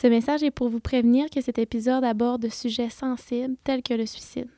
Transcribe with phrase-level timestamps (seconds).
[0.00, 3.92] Ce message est pour vous prévenir que cet épisode aborde de sujets sensibles tels que
[3.92, 4.48] le suicide.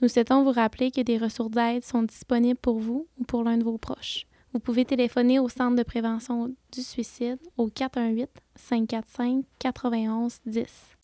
[0.00, 3.58] Nous souhaitons vous rappeler que des ressources d'aide sont disponibles pour vous ou pour l'un
[3.58, 4.24] de vos proches.
[4.54, 10.95] Vous pouvez téléphoner au Centre de prévention du suicide au 418 545 91 10.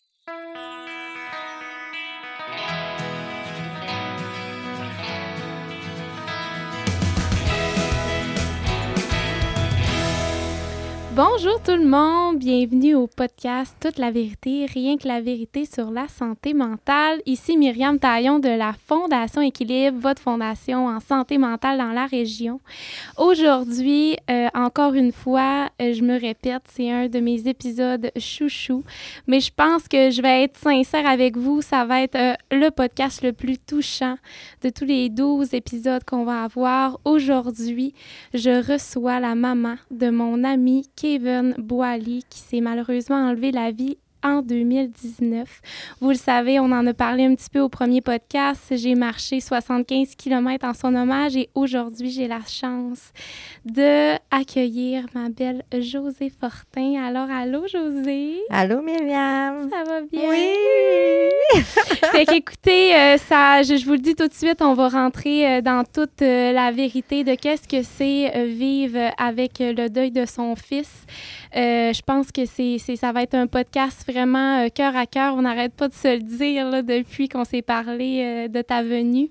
[11.15, 15.91] Bonjour tout le monde, bienvenue au podcast Toute la vérité, rien que la vérité sur
[15.91, 17.21] la santé mentale.
[17.27, 22.61] Ici Myriam Taillon de la Fondation Équilibre, votre fondation en santé mentale dans la région.
[23.15, 28.83] Aujourd'hui, euh, encore une fois, euh, je me répète, c'est un de mes épisodes chouchou,
[29.27, 32.71] mais je pense que je vais être sincère avec vous, ça va être euh, le
[32.71, 34.15] podcast le plus touchant
[34.63, 36.99] de tous les 12 épisodes qu'on va avoir.
[37.05, 37.93] Aujourd'hui,
[38.33, 43.97] je reçois la maman de mon ami Kevin Boali qui s'est malheureusement enlevé la vie
[44.23, 45.61] en 2019.
[46.01, 48.61] Vous le savez, on en a parlé un petit peu au premier podcast.
[48.71, 53.11] J'ai marché 75 km en son hommage et aujourd'hui, j'ai la chance
[53.65, 57.03] de accueillir ma belle Josée Fortin.
[57.03, 58.37] Alors, allô, Josée?
[58.49, 59.69] Allô, Myriam?
[59.69, 60.29] Ça va bien?
[60.29, 60.53] Oui!
[62.11, 65.57] fait qu'écoutez, euh, ça, je, je, vous le dis tout de suite, on va rentrer
[65.57, 70.25] euh, dans toute euh, la vérité de qu'est-ce que c'est vivre avec le deuil de
[70.25, 71.05] son fils.
[71.55, 75.35] Euh, je pense que c'est, ça va être un podcast vraiment cœur à cœur.
[75.35, 79.29] On n'arrête pas de se le dire depuis qu'on s'est parlé de ta venue.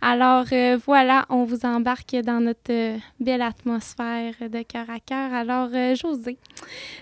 [0.00, 0.44] Alors
[0.84, 5.32] voilà, on vous embarque dans notre belle atmosphère de cœur à cœur.
[5.32, 6.36] Alors, José,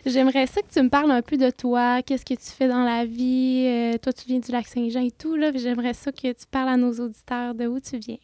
[0.06, 2.02] j'aimerais ça que tu me parles un peu de toi.
[2.02, 3.98] Qu'est-ce que tu fais dans la vie?
[4.02, 5.34] toi, tu viens du lac Saint-Jean et tout.
[5.34, 8.18] Là, j'aimerais ça que tu parles à nos auditeurs de où tu viens.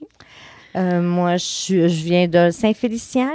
[0.76, 3.32] Euh, moi, je, viens de Saint-Félicien.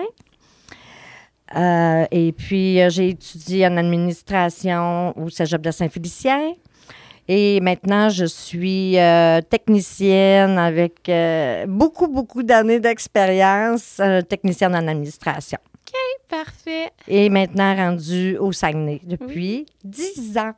[1.55, 6.53] Euh, et puis, j'ai étudié en administration au Cégep de Saint-Félicien.
[7.27, 15.59] Et maintenant, je suis euh, technicienne avec euh, beaucoup, beaucoup d'années d'expérience, technicienne en administration.
[15.75, 15.93] OK,
[16.29, 16.89] parfait.
[17.07, 20.53] Et maintenant rendue au Saguenay depuis dix ans.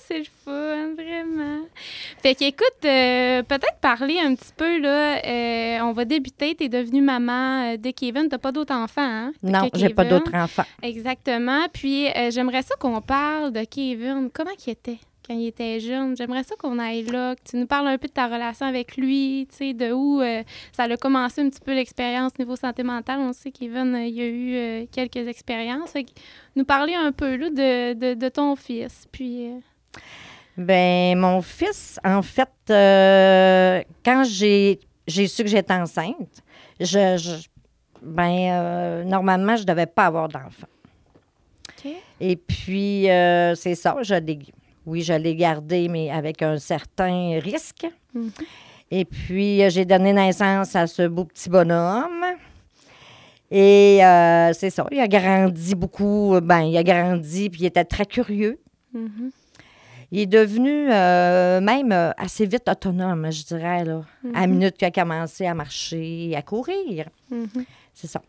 [0.00, 1.62] C'est le fun, vraiment.
[2.22, 5.24] Fait qu'écoute, euh, peut-être parler un petit peu, là.
[5.24, 6.54] Euh, on va débuter.
[6.54, 8.28] Tu es devenue maman de Kevin.
[8.28, 9.32] Tu pas d'autres enfants, hein?
[9.42, 10.64] Non, j'ai pas d'autres enfants.
[10.82, 11.66] Exactement.
[11.72, 14.30] Puis, euh, j'aimerais ça qu'on parle de Kevin.
[14.32, 16.16] Comment il était quand il était jeune?
[16.16, 18.96] J'aimerais ça qu'on aille là, que tu nous parles un peu de ta relation avec
[18.96, 20.22] lui, tu sais, de où
[20.72, 23.18] ça a commencé un petit peu l'expérience niveau santé mentale.
[23.20, 24.26] On sait Kevin, il y a
[24.82, 25.90] eu quelques expériences.
[25.90, 26.10] Fait que,
[26.54, 29.06] nous parler un peu là, de, de, de ton fils.
[29.10, 29.50] Puis.
[30.56, 36.42] Ben, mon fils, en fait, euh, quand j'ai, j'ai su que j'étais enceinte,
[36.80, 37.46] je, je
[38.00, 40.68] ben, euh, normalement, je ne devais pas avoir d'enfant.
[41.76, 41.96] Okay.
[42.20, 44.38] Et puis, euh, c'est ça, je l'ai,
[44.86, 47.86] oui, je l'ai gardé, mais avec un certain risque.
[48.16, 48.30] Mm-hmm.
[48.92, 52.24] Et puis, j'ai donné naissance à ce beau petit bonhomme.
[53.50, 53.98] Et
[54.54, 56.38] c'est ça, il a grandi beaucoup.
[56.42, 58.58] Ben, il a grandi, puis il était très curieux.
[58.94, 59.30] Mm-hmm.
[60.12, 64.02] Il est devenu euh, même assez vite autonome, je dirais, là,
[64.34, 67.08] à la minute qu'il a commencé à marcher, à courir.
[67.32, 67.64] Mm-hmm.
[67.92, 68.22] C'est ça.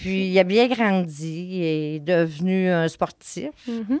[0.00, 3.98] Puis il a bien grandi, il est devenu un sportif Mm-hmm.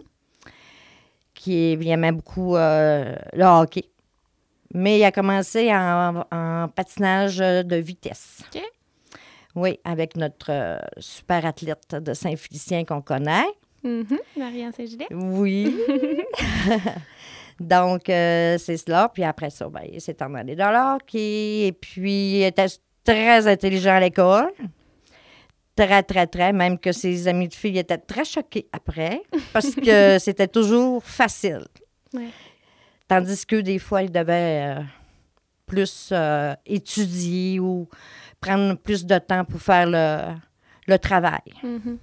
[1.34, 3.84] qui il aimait beaucoup euh, le hockey.
[4.74, 8.42] Mais il a commencé en, en patinage de vitesse.
[9.54, 13.44] Oui, avec notre euh, super athlète de Saint-Félicien qu'on connaît.
[13.84, 14.18] Mhm.
[14.36, 15.08] Marianne Saint-Gilet.
[15.10, 15.76] Oui.
[17.60, 19.08] Donc, euh, c'est cela.
[19.12, 21.66] Puis après ça, ben, il s'est en allé dans le hockey.
[21.66, 22.66] Et puis, il était
[23.04, 24.52] très intelligent à l'école.
[25.76, 26.52] Très, très, très.
[26.52, 29.22] Même que ses amis de filles étaient très choqués après.
[29.52, 31.64] Parce que c'était toujours facile.
[32.14, 32.28] Ouais.
[33.08, 34.80] Tandis que des fois, il devait euh,
[35.66, 37.88] plus euh, étudier ou
[38.40, 40.34] prendre plus de temps pour faire le,
[40.86, 41.40] le travail.
[41.62, 41.98] Mhm.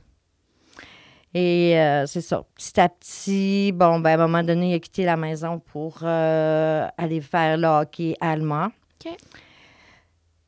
[1.33, 2.43] Et euh, c'est ça.
[2.55, 5.99] Petit à petit, bon, ben, à un moment donné, il a quitté la maison pour
[6.01, 8.69] euh, aller faire le hockey allemand.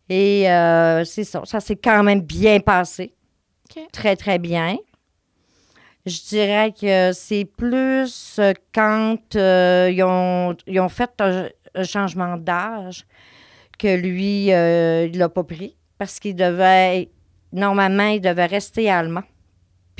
[0.09, 1.41] Et euh, c'est ça.
[1.45, 3.13] Ça s'est quand même bien passé.
[3.94, 4.77] Très, très bien.
[6.05, 8.39] Je dirais que c'est plus
[8.73, 13.05] quand ils, ont, ils ont fait un, un changement d'âge
[13.77, 17.09] que lui, il l'a pas pris parce qu'il devait,
[17.53, 19.23] normalement, il devait rester allemand.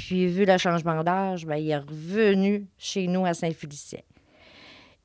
[0.08, 4.00] Puis, vu le changement d'âge, ben, il est revenu chez nous à Saint-Félicien.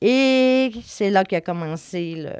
[0.01, 2.33] Et c'est là qu'a commencé le,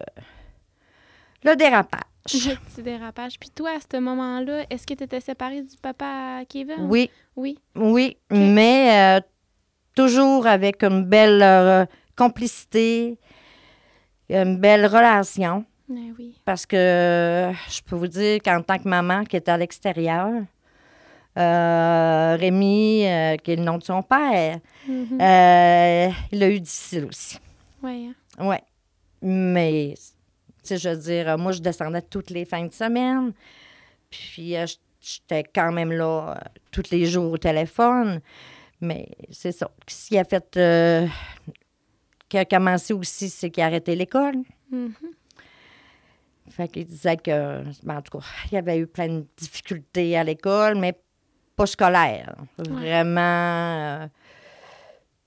[1.50, 2.01] le dérapage.
[2.33, 3.39] Le petit dérapage.
[3.39, 6.88] Puis toi, à ce moment-là, est-ce que tu étais séparée du papa Kevin?
[6.89, 7.57] Oui, Oui.
[7.75, 9.21] oui, mais euh,
[9.95, 13.18] toujours avec une belle euh, complicité,
[14.30, 15.63] une belle relation.
[15.88, 16.36] Ben oui.
[16.44, 20.30] Parce que euh, je peux vous dire qu'en tant que maman qui est à l'extérieur,
[21.37, 25.19] Rémi, euh, qui est le nom de son père, Mhm.
[25.21, 27.37] euh, il a eu difficile aussi.
[27.83, 28.13] Ouais, hein?
[28.39, 28.55] Oui.
[29.21, 30.03] Mais, tu
[30.63, 33.33] sais, je veux dire, euh, moi, je descendais toutes les fins de semaine.
[34.09, 34.65] Puis, euh,
[35.01, 38.21] j'étais quand même là euh, tous les jours au téléphone.
[38.79, 39.69] Mais c'est ça.
[39.87, 40.55] Ce qui a fait.
[40.57, 41.07] euh,
[42.29, 44.35] qui a commencé aussi, c'est qu'il a arrêté l'école.
[44.71, 44.93] Mhm.
[46.49, 50.17] Fait qu'il disait que, ben, en tout cas, il y avait eu plein de difficultés
[50.17, 50.93] à l'école, mais
[51.57, 52.36] pas scolaire.
[52.57, 53.19] Vraiment
[54.04, 54.07] euh,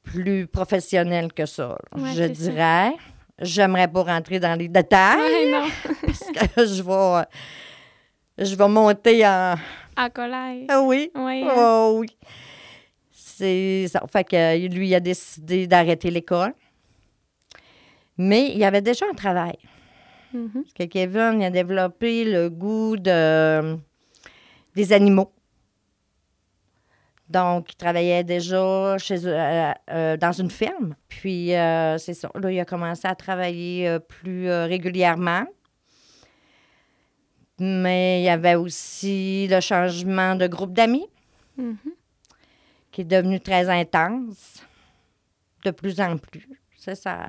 [0.04, 2.92] plus professionnel que ça, Ouais, je dirais.
[3.40, 5.66] J'aimerais pas rentrer dans les détails Ouais, non.
[6.06, 6.20] parce
[6.56, 9.56] que je vais, je vais monter en.
[9.96, 10.66] À colère.
[10.68, 11.10] Ah oui?
[11.14, 11.42] Ouais.
[11.56, 12.16] Oh oui.
[13.10, 14.02] C'est ça.
[14.12, 16.52] Fait que lui, il a décidé d'arrêter l'école.
[18.16, 19.56] Mais il y avait déjà un travail.
[20.32, 20.50] Mhm.
[20.52, 23.76] Parce que Kevin il a développé le goût de,
[24.76, 25.32] des animaux.
[27.30, 30.96] Donc, il travaillait déjà chez, euh, euh, dans une ferme.
[31.08, 32.28] Puis, euh, c'est ça.
[32.34, 35.44] Là, il a commencé à travailler euh, plus euh, régulièrement.
[37.58, 41.06] Mais il y avait aussi le changement de groupe d'amis
[41.56, 41.76] Mhm.
[42.90, 44.62] qui est devenu très intense,
[45.64, 46.48] de plus en plus.
[46.76, 47.28] C'est ça.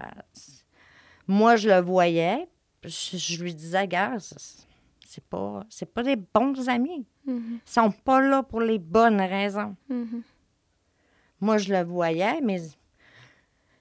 [1.27, 2.47] Moi, je le voyais,
[2.83, 4.65] je, je lui disais, gars, c'est
[5.05, 7.05] c'est pas, c'est pas des bons amis.
[7.31, 7.59] Mhm.
[7.65, 9.75] Ils sont pas là pour les bonnes raisons.
[9.89, 10.21] Mhm.
[11.39, 12.59] Moi, je le voyais, mais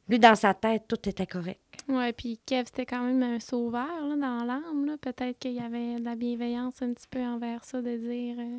[0.09, 1.61] lui, dans sa tête, tout était correct.
[1.89, 4.97] Ouais, puis Kev, c'était quand même un sauveur là, dans l'âme.
[5.01, 8.59] Peut-être qu'il y avait de la bienveillance un petit peu envers ça, de dire euh,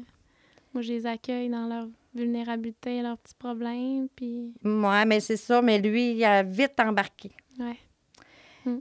[0.73, 4.07] moi, je les accueille dans leur vulnérabilité, leurs petits problèmes.
[4.15, 7.31] Puis, Moi, mais c'est ça, mais lui, il a vite embarqué.
[7.59, 7.77] ouais.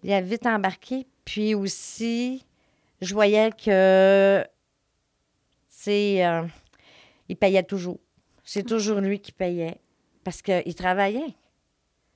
[0.02, 1.06] Il a vite embarqué.
[1.24, 2.44] Puis aussi,
[3.00, 4.44] je voyais que,
[5.82, 6.42] sais, euh,
[7.28, 7.98] il payait toujours.
[8.44, 9.80] C'est toujours lui qui payait
[10.24, 11.34] parce qu'il travaillait.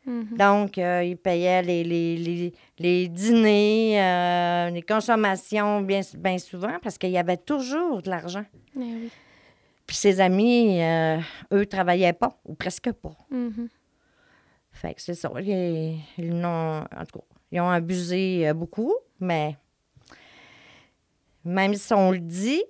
[0.07, 0.37] Mhm.
[0.37, 6.79] Donc, euh, il payait les, les, les, les dîners, euh, les consommations bien, bien souvent
[6.83, 8.45] parce qu'il y avait toujours de l'argent.
[8.77, 9.11] Eh oui.
[9.87, 11.19] Puis ses amis, euh,
[11.53, 13.17] eux, travaillaient pas ou presque pas.
[13.31, 13.69] Mhm.
[14.73, 15.31] Fait que c'est ça.
[15.41, 19.57] Ils, ils n'ont, en tout cas, ils ont abusé beaucoup, mais
[21.45, 22.63] même si on le dit,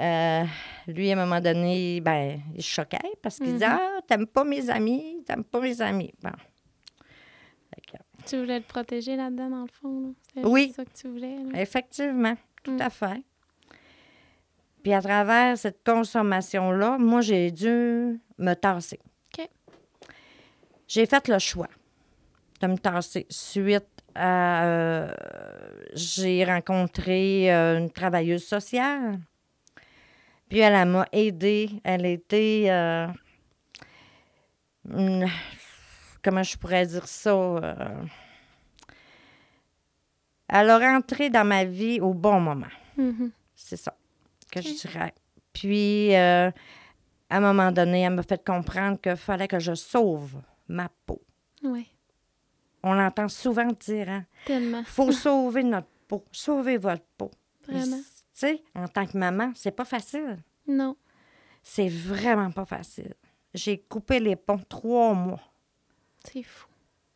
[0.00, 0.44] euh,
[0.88, 3.78] lui, à un moment donné, ben, il se choquait parce qu'il disait Mhm.
[3.80, 6.12] Ah, t'aimes pas mes amis, t'aimes pas mes amis.
[6.22, 6.30] Bon.
[7.90, 7.96] Que,
[8.26, 10.00] Tu voulais le protéger là-dedans, dans le fond.
[10.00, 10.08] Là?
[10.34, 10.72] C'est Oui.
[10.74, 11.36] ça que tu voulais.
[11.36, 11.60] là?
[11.60, 12.80] effectivement, tout Mm.
[12.80, 13.22] à fait.
[14.82, 19.00] Puis à travers cette consommation-là, moi, j'ai dû me tasser.
[19.38, 19.48] OK.
[20.86, 21.68] J'ai fait le choix
[22.60, 24.64] de me tasser suite à...
[24.66, 25.12] euh,
[25.94, 29.18] j'ai rencontré euh, une travailleuse sociale.
[30.48, 31.70] Puis elle, elle m'a aidée.
[31.84, 32.66] Elle était...
[32.68, 33.06] euh,
[36.22, 37.30] comment je pourrais dire ça?
[37.30, 38.04] euh,
[40.48, 42.66] elle a rentré dans ma vie au bon moment.
[42.96, 43.30] Mhm.
[43.54, 43.96] C'est ça
[44.50, 45.14] que je dirais.
[45.52, 46.50] Puis, euh,
[47.30, 50.36] à un moment donné, elle m'a fait comprendre qu'il fallait que je sauve
[50.68, 51.20] ma peau.
[51.62, 51.86] Ouais,
[52.82, 54.24] On l'entend souvent dire, hein?
[54.44, 54.82] tellement.
[54.84, 57.30] faut sauver notre peau, sauver votre peau.
[57.66, 58.00] Vraiment.
[58.34, 60.38] Tu sais, en tant que maman, c'est pas facile.
[60.66, 60.96] Non.
[61.62, 63.14] C'est vraiment pas facile.
[63.54, 65.40] J'ai coupé les ponts trois mois.
[66.24, 66.66] C'est fou.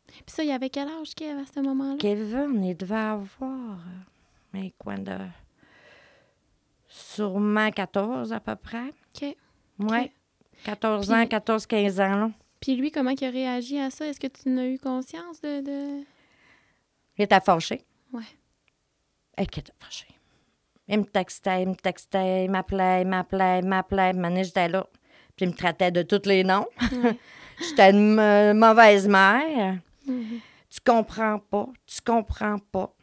[0.07, 1.97] Puis ça, il y avait quel âge Kev à ce moment-là?
[1.99, 5.17] Kevin, il devait avoir euh, un coin de
[6.89, 8.93] sûrement 14 à peu près.
[9.15, 9.37] OK.
[9.81, 10.13] Ouais.
[10.65, 12.31] 14 Puis- ans, 14-15 ans, là.
[12.61, 14.07] Puis lui, comment il a réagi à ça?
[14.07, 15.61] Est-ce que tu n'as eu conscience de...
[15.61, 16.05] de...
[17.17, 17.85] Il était fâché.
[18.13, 18.25] Ouais.
[19.37, 20.07] Il était fâché.
[20.89, 24.13] Il me textait, il me textait, il m'appelait, il m'appelait, il m'appelait.
[24.13, 24.87] Maintenant, j'étais là.
[25.37, 26.67] Puis il me traitait de tous les noms.
[26.93, 27.19] Ouais.
[27.61, 29.79] j'étais une euh, mauvaise mère.
[30.07, 30.41] Mhm.
[30.71, 32.95] Tu comprends pas, tu comprends pas.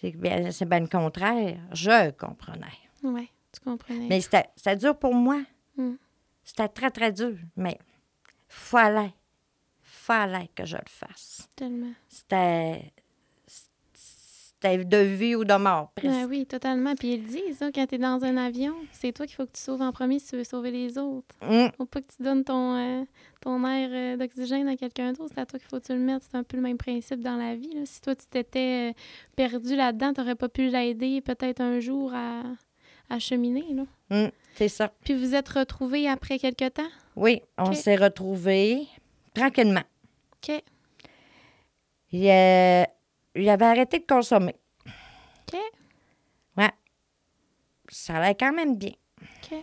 [0.00, 1.58] C'est bien, c'est bien le contraire.
[1.72, 2.66] Je comprenais.
[3.02, 4.06] Ouais, tu comprenais.
[4.08, 5.40] Mais c'était, c'était dur pour moi.
[5.76, 5.94] Mm.
[6.44, 7.36] C'était très, très dur.
[7.56, 7.78] Mais
[8.46, 9.14] fallait,
[9.82, 11.48] fallait que je le fasse.
[11.56, 11.92] Tellement.
[12.08, 12.92] C'était,
[14.72, 16.14] c'était de vie ou de mort, presque.
[16.14, 16.94] Ouais, oui, totalement.
[16.94, 19.46] Puis ils le disent, ça, quand tu es dans un avion, c'est toi qu'il faut
[19.46, 21.34] que tu sauves en premier si tu veux sauver les autres.
[21.42, 21.66] Mm.
[21.76, 23.04] Faut pas que tu donnes ton, euh,
[23.40, 25.32] ton air euh, d'oxygène à quelqu'un d'autre.
[25.34, 26.22] C'est à toi qu'il faut que tu le mettes.
[26.30, 27.72] C'est un peu le même principe dans la vie.
[27.74, 27.82] là.
[27.84, 28.92] Si toi, tu t'étais euh,
[29.36, 32.42] perdu là-dedans, tu n'aurais pas pu l'aider peut-être un jour à,
[33.10, 33.64] à cheminer.
[33.74, 33.84] Là.
[34.10, 34.92] Mm, c'est ça.
[35.04, 36.88] Puis vous êtes retrouvés après quelque temps?
[37.16, 38.86] Oui, on s'est retrouvés
[39.34, 39.82] tranquillement.
[40.48, 40.62] OK.
[42.12, 42.84] Il, euh,
[43.36, 44.54] il avait arrêté de consommer.
[44.86, 45.58] OK.
[46.56, 46.70] Ouais.
[47.88, 48.92] Ça allait quand même bien.
[49.20, 49.58] OK.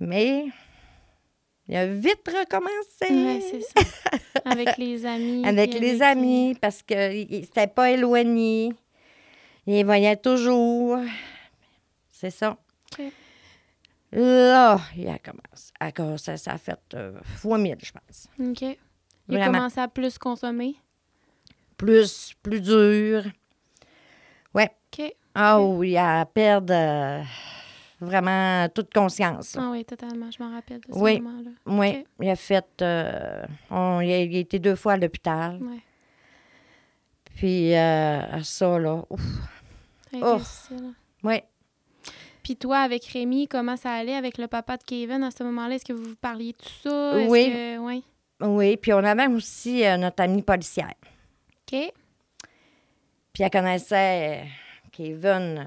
[0.00, 0.46] Mais
[1.68, 3.10] il a vite recommencé.
[3.10, 4.10] Ouais, c'est ça.
[4.44, 5.46] Avec les amis.
[5.46, 8.72] avec les amis, parce qu'il s'était pas éloigné.
[9.66, 10.98] Il voyait toujours.
[12.10, 12.56] C'est ça.
[12.92, 13.04] OK.
[14.12, 15.72] Là, il a commencé.
[15.78, 18.28] à ça a fait euh, fois mille, je pense.
[18.40, 18.76] OK.
[19.28, 20.74] Il a commencé à plus consommer?
[21.80, 23.22] Plus, plus dur.
[24.54, 24.70] Ouais.
[24.92, 25.14] OK.
[25.34, 27.22] Ah oui, à perdre euh,
[28.00, 29.54] vraiment toute conscience.
[29.56, 29.62] là.
[29.64, 30.30] Ah oui, totalement.
[30.30, 31.20] Je m'en rappelle de ce Oui.
[31.20, 31.50] moment-là.
[31.66, 32.66] Oui, il a fait.
[32.82, 35.58] euh, on- il, a, il a été deux fois à l'hôpital.
[35.62, 35.78] Ouais.
[37.36, 39.02] Puis euh, ça, là.
[39.08, 39.20] Ouf.
[40.12, 40.36] A Oh.
[40.36, 40.92] difficile.
[41.22, 41.40] Oui.
[42.42, 45.76] Puis toi, avec Rémi, comment ça allait avec le papa de Kevin à ce moment-là?
[45.76, 47.16] Est-ce que vous parliez de tout ça?
[47.28, 47.50] Oui.
[47.50, 48.04] que- Oui.
[48.42, 50.94] Oui, puis on avait aussi euh, notre amie policière.
[51.72, 51.92] OK.
[53.32, 54.46] Puis elle connaissait euh,
[54.92, 55.64] Kevin euh,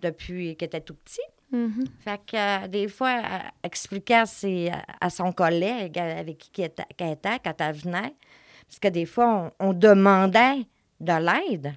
[0.00, 1.20] depuis qu'il était tout petit.
[1.52, 1.84] Mhm.
[2.00, 6.68] Fait que euh, des fois, elle expliquait à, ses- à son collègue avec qui elle
[6.68, 8.14] était, qu'elle était quand elle venait,
[8.66, 10.66] parce que des fois, on, on demandait
[11.00, 11.74] de l'aide.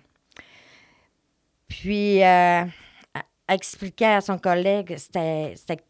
[1.68, 2.64] Puis, euh,
[3.14, 5.84] elle expliquait à son collègue c'était, c'était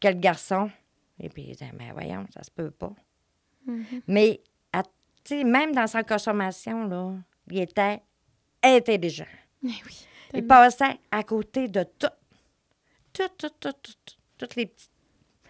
[0.00, 0.70] quel garçon.
[1.20, 2.92] Et puis, il disait, mais voyons, ça se peut pas.
[3.66, 3.84] Mhm.
[4.06, 4.40] Mais,
[5.28, 7.14] sais, même dans sa consommation, là,
[7.50, 8.00] il était
[8.62, 9.26] intelligent.
[9.64, 10.06] Eh oui.
[10.34, 12.06] Il passait à côté de tout.
[13.12, 14.14] Tout, tout, tout, tout, tout.
[14.36, 14.90] Toutes les petites,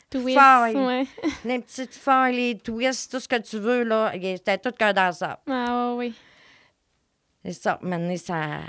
[0.09, 0.77] Twist, failles.
[0.77, 1.07] ouais.
[1.45, 4.13] les petites failles, les twists, tout ce que tu veux, là.
[4.15, 5.39] Il était tout qu'un danseur.
[5.47, 6.15] Ah oui.
[7.45, 7.79] C'est ça.
[7.83, 8.61] Maintenant, ça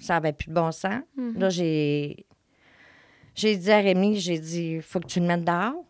[0.00, 1.02] ça avait plus de bon sens.
[1.16, 1.38] Mhm.
[1.38, 2.26] Là, j'ai
[3.34, 5.84] j'ai dit à Rémi, j'ai dit, faut que tu le mettes dehors.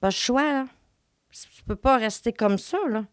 [0.00, 0.66] Pas le choix, là.
[1.30, 3.04] Tu peux pas rester comme ça, là.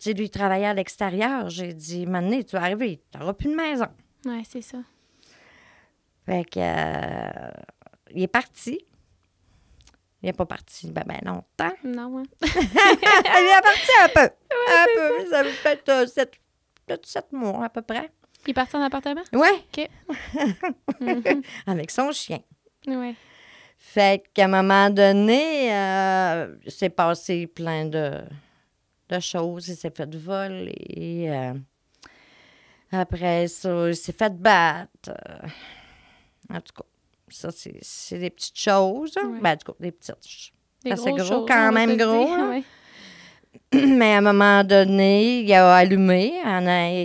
[0.00, 1.48] Tu sais, lui, il travaillait à l'extérieur.
[1.50, 3.86] J'ai dit, maintenant, tu vas arriver, tu n'auras plus de maison.
[4.24, 4.78] Ouais, c'est ça.
[6.26, 7.50] Fait que, euh,
[8.10, 8.78] il est parti.
[10.22, 11.74] Il n'est pas parti ben, ben longtemps.
[11.84, 12.22] Non, hein?
[12.42, 14.34] il est parti un peu.
[14.50, 15.30] un peu.
[15.30, 16.40] Ça fait peut-être euh, sept,
[17.04, 18.10] sept mois à peu près.
[18.46, 19.22] Il est parti en appartement?
[19.32, 19.88] Oui, OK.
[21.00, 21.42] Mhm.
[21.66, 22.38] avec son chien.
[22.86, 23.14] Ouais.
[23.86, 28.22] Fait qu'à un moment donné, euh, c'est passé plein de,
[29.08, 29.68] de choses.
[29.68, 31.26] Il s'est fait voler.
[31.28, 31.54] euh,
[32.90, 35.12] après ça, il s'est fait battre.
[36.50, 36.84] en tout cas,
[37.28, 39.16] ça, c'est c'est des petites choses.
[39.16, 39.38] hein.
[39.40, 40.14] Ben, en tout cas, des petites.
[40.82, 42.62] C'est gros, choses, quand même gros, dire, hein.
[43.72, 46.34] Mais à un moment donné, il a allumé.
[46.44, 47.04] En, a-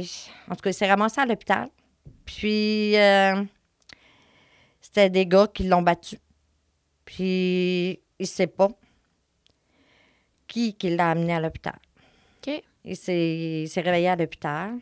[0.49, 1.69] en tout cas, il s'est ramassé à l'hôpital.
[2.25, 3.43] Puis, euh,
[4.81, 6.17] c'était des gars qui l'ont battu.
[7.09, 8.67] Puis, il ne sait pas
[10.45, 11.79] qui, qui l'a amené à l'hôpital.
[12.37, 12.61] OK.
[12.85, 14.77] Il s'est il s'est réveillé à l'hôpital.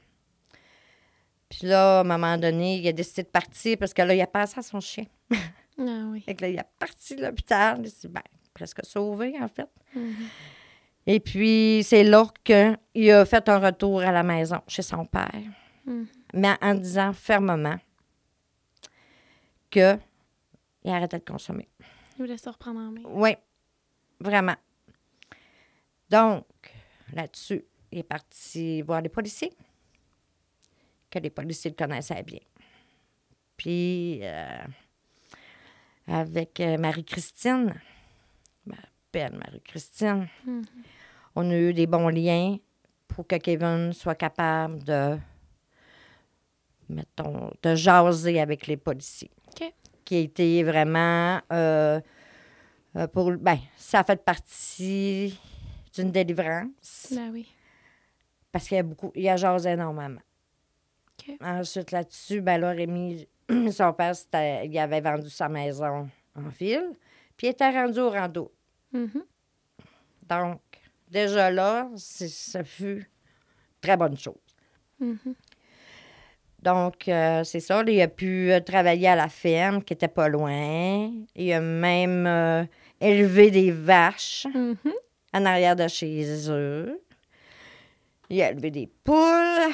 [1.48, 4.20] Puis là, à un moment donné, il a décidé de partir parce que là, il
[4.22, 5.06] a passé à son chien.
[5.80, 6.22] Ah oui.
[6.22, 7.80] Fait que là, il a parti de l'hôpital.
[7.84, 9.70] Il s'est ben, presque sauvé, en fait.
[9.96, 10.16] Mhm.
[11.06, 15.32] Et puis, c'est là qu'il a fait un retour à la maison chez son père,
[15.86, 16.08] Mhm.
[16.34, 17.78] mais en disant fermement
[19.70, 19.98] que
[20.84, 21.68] il arrêtait de consommer.
[22.18, 23.02] Il voulait se reprendre en main.
[23.06, 23.36] Oui,
[24.20, 24.56] vraiment.
[26.10, 26.46] Donc,
[27.14, 29.54] là-dessus, il est parti voir les policiers,
[31.12, 32.40] que les policiers le connaissaient bien.
[33.56, 34.58] Puis, euh,
[36.08, 37.74] avec euh, Marie-Christine,
[38.66, 38.78] ma
[39.14, 40.64] belle Marie-Christine, Mhm.
[41.36, 42.58] on a eu des bons liens
[43.08, 45.18] pour que Kevin soit capable de,
[46.90, 49.32] mettons, de jaser avec les policiers.
[50.08, 52.00] Qui a été vraiment euh,
[52.96, 53.34] euh, pour.
[53.34, 55.38] Ben, ça a fait partie
[55.94, 57.46] d'une délivrance Ben oui.
[58.50, 59.12] parce qu'il y a beaucoup.
[59.16, 60.22] Il a jasé énormément.
[61.42, 63.28] Ensuite, là-dessus, ben là, Rémi,
[63.74, 64.14] son père,
[64.64, 66.92] il avait vendu sa maison en ville,
[67.36, 68.50] puis il était rendu au rando.
[68.94, 69.24] Mhm.
[70.30, 70.62] Donc,
[71.10, 73.12] déjà là, ça fut
[73.82, 74.36] très bonne chose.
[75.02, 75.36] Mhm.
[76.64, 77.84] Donc, euh, c'est ça.
[77.88, 81.12] il a pu euh, travailler à la ferme qui était pas loin.
[81.36, 82.64] Il a même euh,
[83.00, 84.76] élevé des vaches Mhm.
[85.34, 87.00] en arrière de chez eux.
[88.30, 89.72] Il a élevé des poules,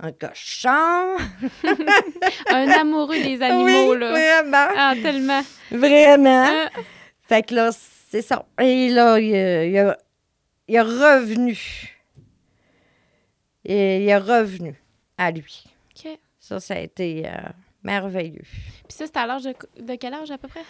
[0.00, 1.16] un cochon.
[2.50, 4.10] Un amoureux des animaux, oui, là.
[4.10, 4.68] vraiment.
[4.76, 5.40] Ah, tellement.
[5.70, 6.46] Vraiment.
[7.28, 7.70] Fait que là,
[8.10, 8.46] c'est ça.
[8.60, 9.98] Et là, il, a- il a,
[10.68, 11.58] il a revenu.
[13.64, 14.74] Et il est revenu
[15.18, 15.64] à lui.
[16.50, 17.32] Ça, ça a été euh,
[17.84, 18.42] merveilleux.
[18.42, 20.64] Puis ça, c'était à l'âge de, de quel âge à peu près?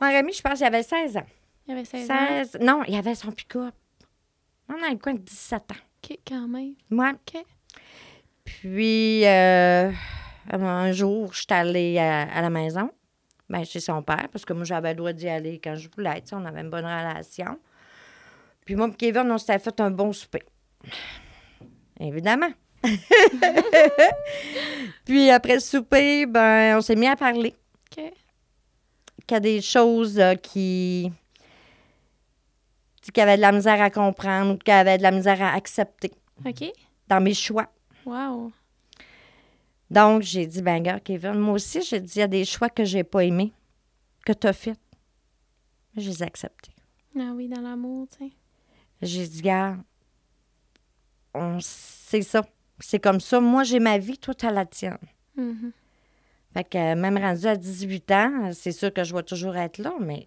[0.00, 1.26] Mon ami, je pense qu'il avait 16 ans.
[1.66, 2.14] Il avait 16 ans?
[2.28, 2.58] 16.
[2.62, 3.74] Non, il avait son pick-up.
[4.70, 5.74] On a le coin de 17 ans.
[6.02, 6.72] OK, quand même.
[6.88, 7.12] Moi.
[7.12, 7.44] OK.
[8.42, 9.92] Puis, euh,
[10.50, 12.90] un jour, je suis allée à, à la maison,
[13.50, 16.22] ben, chez son père, parce que moi, j'avais le droit d'y aller quand je voulais.
[16.22, 17.58] tu sais, On avait une bonne relation.
[18.64, 20.42] Puis moi et Kevin, on s'était fait un bon souper.
[22.00, 22.50] Évidemment.
[25.04, 27.54] Puis après le souper, ben, on s'est mis à parler.
[27.90, 28.12] OK.
[29.26, 31.10] Qu'il y a des choses euh, qui.
[33.16, 35.54] y avait de la misère à comprendre ou qu'il y avait de la misère à
[35.54, 36.12] accepter
[36.46, 36.64] OK.
[37.08, 37.68] dans mes choix.
[38.04, 38.52] Wow.
[39.90, 42.68] Donc, j'ai dit, ben, gars, Kevin, moi aussi, j'ai dit, il y a des choix
[42.68, 43.52] que j'ai pas aimés,
[44.24, 44.78] que tu as fait.
[45.94, 46.72] Mais je les ai acceptés.
[47.18, 48.32] Ah oui, dans l'amour, tu sais.
[49.00, 49.76] J'ai dit, gars,
[51.34, 52.44] on, c'est ça.
[52.80, 53.40] C'est comme ça.
[53.40, 54.98] Moi, j'ai ma vie, toi, t'as la tienne.
[55.36, 55.72] Mhm.
[56.54, 59.78] Fait que euh, même rendu à 18 ans, c'est sûr que je vais toujours être
[59.78, 60.26] là, mais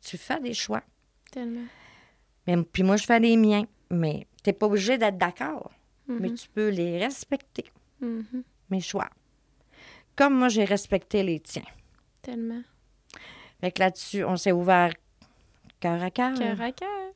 [0.00, 0.82] tu fais des choix.
[1.30, 1.64] Tellement.
[2.46, 3.64] Mais, puis moi, je fais les miens.
[3.90, 5.70] Mais t'es pas obligé d'être d'accord.
[6.08, 7.64] Mais tu peux les respecter,
[8.00, 8.42] Mhm.
[8.70, 9.08] mes choix.
[10.16, 11.62] Comme moi, j'ai respecté les tiens.
[12.20, 12.62] Tellement.
[13.60, 14.92] Fait que là-dessus, on s'est ouvert
[15.80, 16.34] cœur à cœur.
[16.36, 17.12] Cœur à cœur.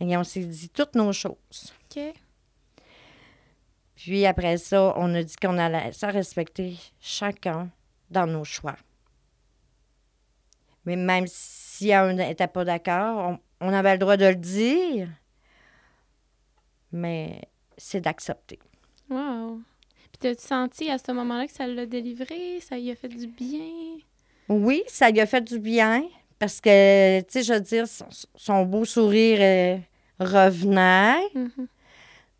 [0.00, 1.72] Et on s'est dit toutes nos choses.
[1.94, 2.02] OK.
[3.96, 7.70] Puis après ça, on a dit qu'on allait se respecter chacun
[8.10, 8.76] dans nos choix.
[10.84, 15.08] Mais même si un n'était pas d'accord, on, on avait le droit de le dire,
[16.92, 17.40] mais
[17.76, 18.58] c'est d'accepter.
[19.08, 19.60] Wow.
[20.12, 22.60] Puis t'as-tu senti à ce moment-là que ça l'a délivré?
[22.60, 23.96] Ça lui a fait du bien?
[24.48, 26.04] Oui, ça lui a fait du bien
[26.38, 29.80] parce que, tu sais, je veux dire, son, son beau sourire
[30.20, 31.66] revenait, Mhm.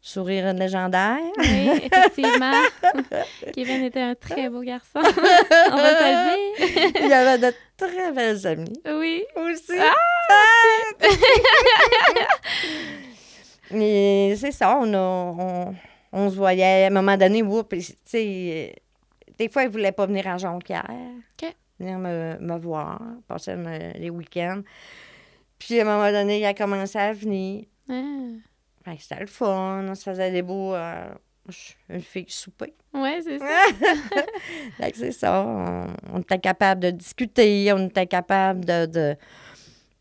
[0.06, 1.16] Sourire légendaire.
[1.38, 2.60] Oui, effectivement.
[3.54, 4.90] Kevin était un très beau garçon.
[4.96, 6.92] On va se le dire.
[7.04, 9.24] Il y avait de très belles amies Oui.
[9.34, 9.72] aussi.
[9.80, 9.94] Ah!
[13.70, 15.74] Mais c'est ça, on, a, on,
[16.12, 17.74] on se voyait à un moment donné, whoop,
[18.04, 18.74] sais,
[19.38, 20.84] des fois, il voulait pas venir à Jonquière.
[20.90, 21.50] OK.
[21.80, 24.60] Venir me, me voir, passer me- les week-ends.
[25.58, 27.64] Puis à un moment donné, il a commencé à venir.
[27.88, 28.02] Ah.
[28.84, 30.74] Fait que c'était le fun, on se faisait des beaux.
[30.74, 31.06] euh,
[31.90, 32.72] une fille souper.
[32.94, 33.46] Ouais, c'est ça.
[34.78, 35.42] Fait que c'est ça.
[35.46, 39.16] On, on était capable de discuter, on était capable de, de-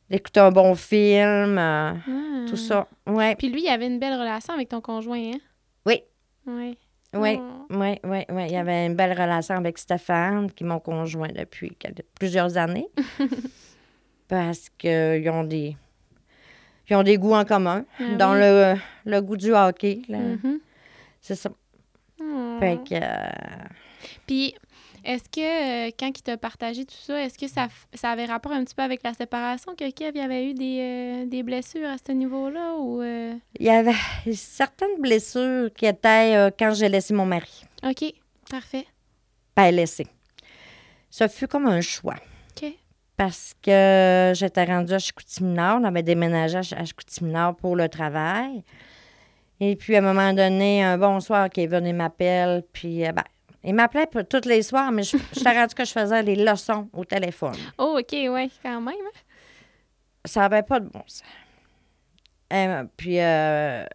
[0.09, 2.45] d'écouter un bon film, euh, Ah.
[2.47, 2.87] tout ça.
[3.07, 5.39] Ouais, Puis lui, il avait une belle relation avec ton conjoint, hein?
[5.85, 6.01] Oui.
[6.45, 6.77] Oui.
[7.13, 7.37] oui.
[7.39, 7.65] Oh.
[7.71, 8.43] Oui, oui, oui.
[8.47, 11.75] Il y avait une belle relation avec Stéphane, qui est mon conjoint depuis
[12.17, 12.87] plusieurs années.
[14.27, 15.75] parce qu'ils ont des.
[16.89, 17.85] Ils ont des goûts en commun.
[17.99, 18.39] Ah dans oui.
[18.41, 20.01] le, le goût du hockey.
[20.09, 20.59] Mhm.
[21.21, 21.49] C'est ça.
[22.21, 22.57] Oh.
[22.59, 22.95] Fait que.
[22.95, 23.67] euh,
[24.27, 24.53] Puis,
[25.05, 28.51] est-ce que euh, quand il t'a partagé tout ça, est-ce que ça, ça avait rapport
[28.51, 31.89] un petit peu avec la séparation, que Kev il avait eu des, euh, des blessures
[31.89, 33.01] à ce niveau-là ou...
[33.01, 33.93] il y avait
[34.33, 37.63] certaines blessures qui étaient quand j'ai laissé mon mari.
[37.85, 38.13] OK,
[38.49, 38.85] parfait.
[39.55, 40.05] Ben, laissé.
[41.09, 42.15] Ça fut comme un choix.
[43.17, 45.79] Parce que j'étais rendue à Chicoutimi-Nord.
[45.81, 48.63] On avait déménagé à Ch- à Chicoutimi-Nord pour le travail.
[49.59, 52.63] Et puis, à un moment donné, un bonsoir, Kevin, il m'appelle.
[52.73, 53.23] Puis, euh, ben,
[53.63, 57.05] il m'appelait tous les soirs, mais je- j'étais rendue que je faisais les leçons au
[57.05, 57.53] téléphone.
[57.77, 58.95] Oh, OK, ouais, quand même.
[58.95, 59.19] hein?
[60.25, 61.23] Ça n'avait pas de bon sens.
[62.51, 63.85] Euh, puis, euh,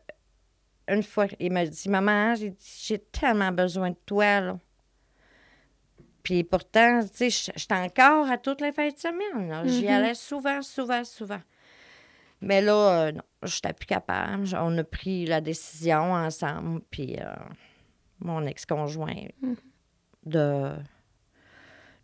[0.89, 4.59] une fois, il m'a dit Maman, j'ai dit, j'ai tellement besoin de toi, là.
[6.29, 9.67] Puis pourtant, tu sais, j'étais encore à toutes les fêtes de semaine.
[9.67, 9.91] J'y Mhm.
[9.91, 11.41] allais souvent, souvent, souvent.
[12.43, 14.47] Mais là, euh, non, j'étais plus capable.
[14.61, 17.35] On a pris la décision ensemble, puis euh,
[18.21, 19.57] mon ex-conjoint, Mhm.
[20.27, 20.73] de,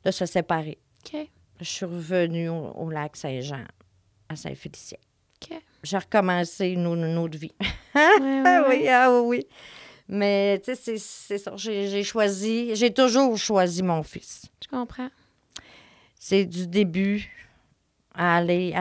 [0.05, 0.79] de se séparer.
[1.05, 1.29] OK,
[1.61, 3.65] Je suis revenue au, au lac Saint-Jean,
[4.31, 4.99] à Saint-Félicien.
[5.43, 5.61] OK.
[5.83, 7.53] J'ai recommencé une, une autre vie.
[7.95, 9.49] Ah oui, ah oui, oui.
[10.09, 11.53] Mais, tu sais, c'est- c'est ça.
[11.57, 14.47] J'ai choisi, j'ai toujours choisi mon fils.
[14.63, 15.09] Je comprends.
[16.19, 17.31] C'est du début
[18.15, 18.75] à aller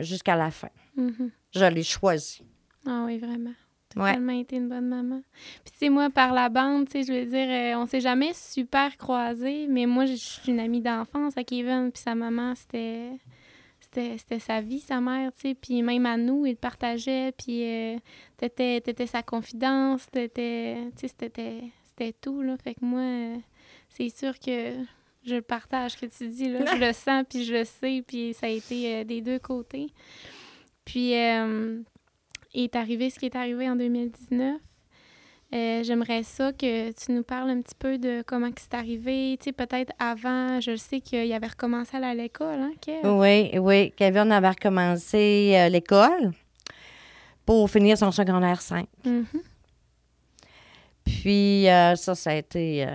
[0.00, 0.70] jusqu'à la fin.
[0.96, 1.30] Mhm.
[1.54, 2.42] Je l'ai choisi.
[2.86, 3.52] Ah oui, vraiment.
[3.88, 4.12] T'as Ouais.
[4.12, 5.20] tellement été une bonne maman.
[5.64, 8.00] Puis, tu sais, moi, par la bande, tu sais, je veux dire, euh, on s'est
[8.00, 12.54] jamais super croisés, mais moi, je suis une amie d'enfance à Kevin, puis sa maman,
[12.54, 13.10] c'était.
[13.92, 15.54] C'était c'était sa vie, sa mère, tu sais.
[15.54, 17.98] Puis même à nous, il partageait, puis euh,
[18.36, 20.76] t'étais t'étais sa confidence, t'étais.
[20.96, 22.56] Tu sais, c'était c'était tout, là.
[22.62, 23.36] Fait que moi, euh,
[23.88, 24.74] c'est sûr que
[25.24, 26.64] je le partage, ce que tu dis, là.
[26.66, 29.88] Je le sens, puis je le sais, puis ça a été euh, des deux côtés.
[30.84, 31.82] Puis, euh,
[32.54, 34.60] est arrivé ce qui est arrivé en 2019.
[35.52, 39.36] Euh, J'aimerais ça que tu nous parles un petit peu de comment c'est arrivé.
[39.38, 43.00] Tu sais, peut-être avant, je sais qu'il avait recommencé à l'école, hein, Kev?
[43.04, 43.92] Oui, oui.
[43.96, 46.32] Kevin avait recommencé euh, l'école
[47.44, 48.86] pour finir son secondaire 5.
[49.04, 49.26] Mhm.
[51.04, 52.86] Puis euh, ça, ça a été...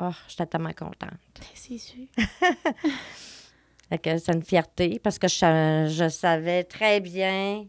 [0.00, 0.96] Oh, j'étais tellement contente.
[1.00, 2.06] Ben, C'est sûr.
[3.90, 7.66] C'est une fierté parce que je, je savais très bien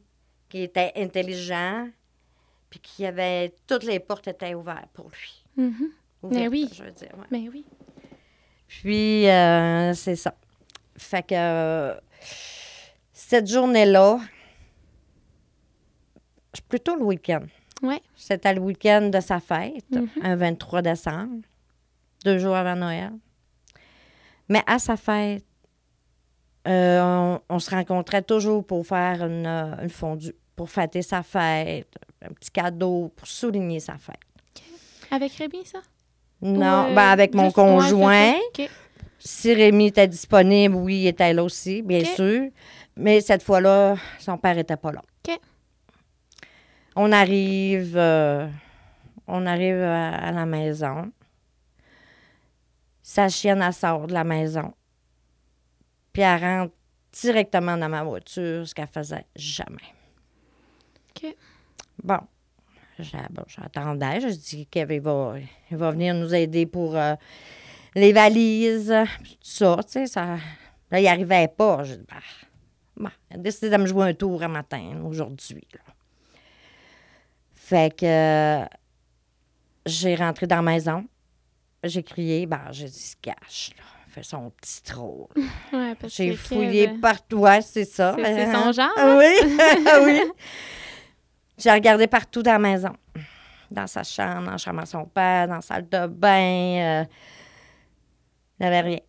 [0.50, 1.88] qu'il était intelligent
[2.70, 3.54] puis qu'il y avait...
[3.68, 5.44] Toutes les portes étaient ouvertes pour lui.
[5.64, 5.90] Mhm.
[6.24, 6.70] Ouvertes, oui.
[6.74, 7.26] je veux dire, ouais.
[7.32, 7.66] Ben oui.
[8.68, 10.34] Puis, euh, c'est ça.
[10.98, 11.94] Fait que euh,
[13.14, 14.20] cette journée-là,
[16.68, 17.44] plutôt le week-end.
[17.82, 18.02] Ouais.
[18.16, 20.10] C'était le week-end de sa fête, Mhm.
[20.24, 21.44] un 23 décembre,
[22.26, 23.12] deux jours avant Noël.
[24.50, 25.46] Mais à sa fête,
[26.68, 31.94] euh, on, on se rencontrait toujours pour faire une, une fondue, pour fêter sa fête,
[32.22, 34.16] un petit cadeau pour souligner sa fête.
[35.12, 35.80] Avec Rémi, ça?
[36.42, 38.36] Non, euh, ben avec mon conjoint.
[39.20, 42.50] Si Rémi était disponible, oui, il était là aussi, bien sûr.
[42.96, 45.02] Mais cette fois-là, son père n'était pas là.
[47.00, 48.48] On arrive, euh,
[49.28, 51.12] on arrive à, à la maison.
[53.04, 54.74] Sa chienne, elle sort de la maison.
[56.12, 56.74] Puis elle rentre
[57.12, 59.94] directement dans ma voiture, ce qu'elle faisait jamais.
[61.12, 61.36] OK.
[62.04, 62.20] Bon.
[63.00, 64.20] J'a- bon, J'attendais.
[64.22, 65.34] Je dis qu'il va,
[65.72, 67.16] il va venir nous aider pour euh,
[67.96, 70.08] les valises, tout ça, tu sais.
[70.08, 70.38] Ça...
[70.90, 71.84] Là, il n'arrivait pas.
[71.84, 72.16] Je dis, bah,
[72.96, 75.68] bon, il a décidé de me jouer un tour un matin, aujourd'hui.
[77.54, 78.66] Fait que euh,
[79.86, 81.06] j'ai rentré dans la maison.
[81.84, 83.84] J'ai crié, ben, j'ai dit, se cache, là.
[84.10, 84.82] Fait son petit.
[85.74, 87.38] Ouais, parce J'ai fouillé Kev, partout.
[87.40, 88.16] Ouais, c'est ça.
[88.16, 88.90] C'est- son genre?
[88.98, 89.36] Oui,
[90.06, 90.22] oui.
[91.58, 92.94] J'ai regardé partout dans la maison.
[93.72, 97.02] Dans sa chambre, dans la chambre à son père, dans la salle de bain.
[97.02, 97.06] euh,
[98.60, 99.00] il n'y avait rien.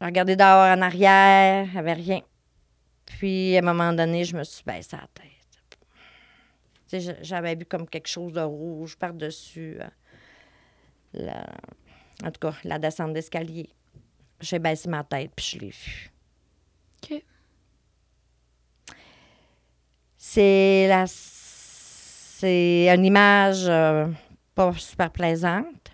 [0.00, 2.20] J'ai regardé dehors en arrière, il n'y avait rien.
[3.06, 5.32] Puis, à un moment donné, je me suis baissé la tête.
[7.22, 9.78] J'avais vu comme quelque chose de rouge par-dessus.
[9.80, 9.86] euh,
[11.14, 11.46] la-
[12.24, 13.68] En tout cas, la descente d'escalier.
[14.40, 16.10] J'ai baissé ma tête, puis je l'ai vu.
[17.02, 17.22] OK.
[20.16, 21.06] C'est la
[22.38, 24.08] c'est une image euh,
[24.54, 25.90] pas super plaisante.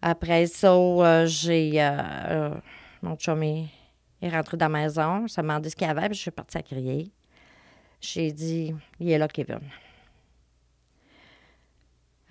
[0.00, 2.54] Après ça, euh, j'ai euh,
[3.02, 3.68] mon chum est,
[4.22, 6.56] rentré dans la maison, il s'est demandé ce qu'il y avait, puis je suis partie
[6.56, 7.10] à crier.
[8.00, 9.60] J'ai dit, il est là, Kevin.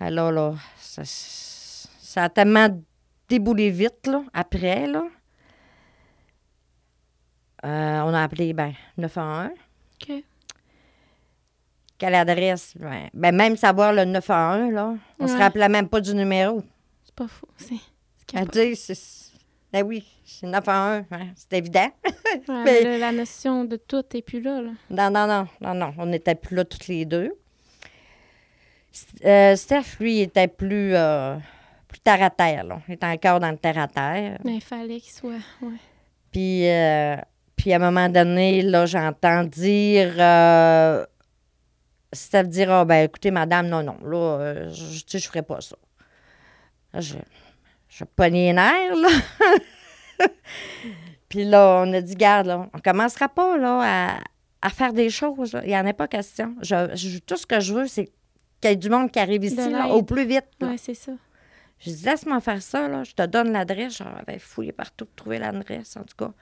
[0.00, 2.68] Alors là, ça, ça a tellement
[3.28, 5.04] déboulé vite, là, après, là.
[7.62, 9.50] On a appelé, ben, 911.
[10.02, 10.24] OK.
[12.00, 12.72] Quelle adresse?
[12.78, 15.38] Ben, ben, même savoir le 911, là, on se Ouais.
[15.38, 16.62] rappelait même pas du numéro.
[17.04, 17.44] C'est pas fou.
[17.58, 17.74] C'est
[18.26, 18.70] capoté.
[18.70, 18.98] dit, c'est...
[19.70, 21.88] Ben oui, c'est 911, hein, c'est évident.
[22.48, 24.62] Ouais, mais- la notion de tout n'est plus là.
[24.62, 24.70] là.
[24.88, 27.32] Non, non, non, non, non, on n'était plus là toutes les deux.
[29.24, 31.36] Euh, Steph, lui, était plus, euh,
[31.86, 32.80] plus terre à terre, là.
[32.88, 34.38] Il était encore dans le terre à terre.
[34.44, 35.32] Mais il fallait qu'il soit.
[35.60, 35.76] Ouais.
[36.32, 37.16] Puis, euh,
[37.56, 40.14] puis à un moment donné, là, j'entends dire,
[42.12, 45.28] euh, Steph dire, ah, ben écoutez, madame, non, non, là, euh, je, tu sais, je
[45.28, 45.76] ferai pas ça.
[46.92, 47.16] Là, je,
[47.88, 49.08] je pognais les nerfs, là.
[51.28, 54.18] puis là, on a dit, garde, là, on commencera pas, là, à,
[54.62, 55.60] à faire des choses, là.
[55.64, 56.54] Il n'y en a pas question.
[56.62, 58.06] Je, je- tout ce que je veux, c'est
[58.60, 60.44] qu'il y ait du monde qui arrive ici, De là, au plus vite.
[60.60, 61.12] Ouais, c'est ça.
[61.78, 63.04] Je dis, laisse-moi faire ça, là.
[63.04, 63.96] Je te donne l'adresse.
[63.96, 66.32] J'avais fouillé partout pour trouver l'adresse, en tout cas.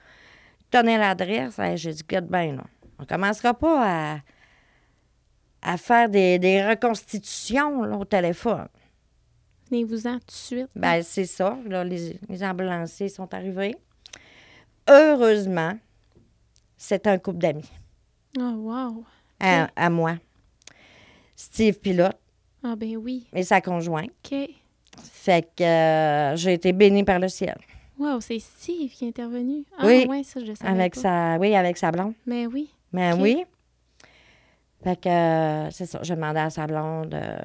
[0.71, 1.57] Donner l'adresse.
[1.59, 2.63] Hey, J'ai dit, good ben, là.
[2.99, 4.17] On commencera pas à,
[5.61, 8.67] à faire des, des reconstitutions, là, au téléphone.
[9.69, 10.67] Venez-vous-en tout de suite.
[10.75, 11.57] Ben, c'est ça.
[11.65, 13.75] Là, les, les ambulanciers sont arrivés.
[14.87, 15.77] Heureusement,
[16.77, 17.69] c'est un couple d'amis
[18.39, 19.03] Oh, wow.
[19.39, 20.15] à, à moi.
[21.35, 22.17] Steve Pilote
[22.63, 23.27] Ah, ben oui.
[23.33, 24.09] et sa conjointe.
[24.25, 24.49] OK.
[25.03, 27.57] Fait que euh, j'ai été bénie par le ciel.
[27.97, 29.65] Wow, c'est Steve qui est intervenu.
[29.77, 31.01] Ah, Oui, ouais, ça, je le savais Avec pas.
[31.01, 32.13] sa, oui, avec sa blonde.
[32.25, 32.69] Mais oui.
[32.91, 33.19] Mais Ok.
[33.21, 33.43] oui.
[34.83, 35.99] Fait que euh, c'est ça.
[36.03, 37.39] J'ai demandé à sa blonde euh,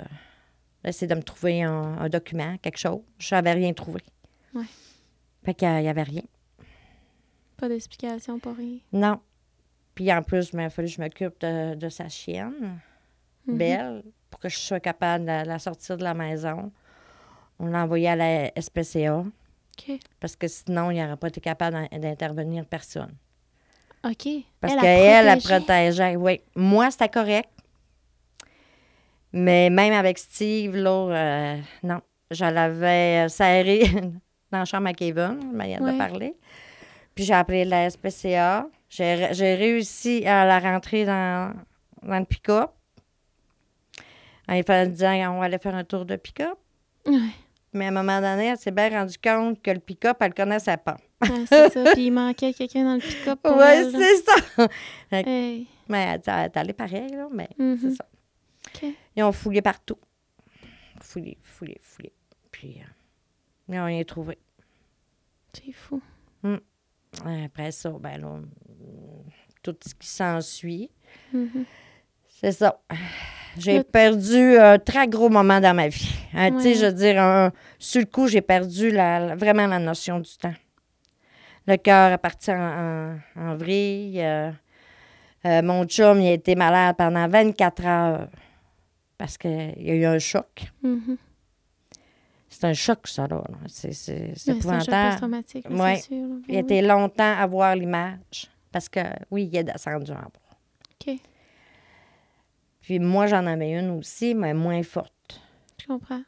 [0.85, 3.01] d'essayer de me trouver un, un document, quelque chose.
[3.19, 4.01] Je n'avais rien trouvé.
[4.55, 4.65] Ouais.
[5.45, 6.23] Fait qu'il n'y avait rien.
[7.57, 8.79] Pas d'explication, pas rien.
[8.93, 9.21] Non.
[9.95, 12.79] Puis en plus, il m'a fallu que je m'occupe de, de sa chienne,
[13.47, 13.59] Mhm.
[13.59, 16.73] Belle, pour que je sois capable de la sortir de la maison.
[17.59, 19.99] On l'a envoyée à la SPCA OK.
[20.19, 23.13] parce que sinon, il n'aurait pas été capable d'in- d'intervenir personne.
[24.05, 24.29] OK.
[24.61, 26.17] Parce qu'elle, elle protégeait.
[26.17, 26.41] Oui.
[26.55, 27.49] Moi, c'était correct.
[29.33, 32.01] Mais même avec Steve, là, euh, non.
[32.31, 33.85] Je l'avais serré
[34.51, 35.93] dans la chambre à Kevin, manière Ouais.
[35.93, 36.35] de parler.
[37.15, 38.67] Puis j'ai appelé la SPCA.
[38.89, 41.53] J'ai réussi à la rentrer dans,
[42.03, 42.71] dans le pick-up.
[44.49, 46.59] En lui disant qu'on allait faire un tour de pick-up.
[47.07, 47.19] Ouais.
[47.75, 50.35] Mais à un moment donné, elle s'est bien rendue compte que le pick-up, elle ne
[50.35, 50.97] connaissait pas.
[51.23, 51.93] Ouais, c'est ça.
[51.93, 53.41] Puis il manquait quelqu'un dans le pick-up.
[53.45, 54.69] Oui, c'est ça.
[55.11, 55.67] Hey.
[55.89, 58.07] Mais elle est- allée pareil, là, mais c'est ça.
[58.69, 58.95] OK.
[59.17, 59.99] Ils ont fouillé partout.
[61.01, 62.13] Fouillé, fouillé, fouillé.
[62.51, 62.85] Puis, euh,
[63.69, 64.39] ils ont rien trouvé.
[65.53, 66.01] C'est fou.
[67.45, 69.31] Après ça, ben là, mm,
[69.63, 70.91] tout ce qui s'ensuit,
[71.33, 71.65] Mhm.
[72.27, 72.81] c'est ça.
[73.59, 76.13] J'ai Le- perdu un très gros moment dans ma vie.
[76.35, 79.79] Hein, Tu sais, je veux dire, un- sur le coup, j'ai perdu la, vraiment la
[79.79, 80.55] notion du temps.
[81.67, 84.21] Le cœur est parti en, en, en vrille.
[84.21, 84.51] euh,
[85.47, 88.29] euh, mon chum, il a été malade pendant 24 heures
[89.19, 90.65] parce qu'il y a eu un choc.
[90.83, 91.17] Mhm.
[92.49, 93.43] C'est un choc, ça, là.
[93.67, 95.17] C'est un épouvantable.
[95.71, 95.97] Ouais.
[95.97, 96.17] c'est sûr.
[96.29, 96.35] là.
[96.49, 100.31] Il Ben était longtemps à voir l'image parce que, oui, il est descendu en bas.
[101.07, 101.19] OK,
[102.85, 105.41] Puis moi, j'en avais une aussi, mais moins forte.
[105.81, 106.23] je comprends.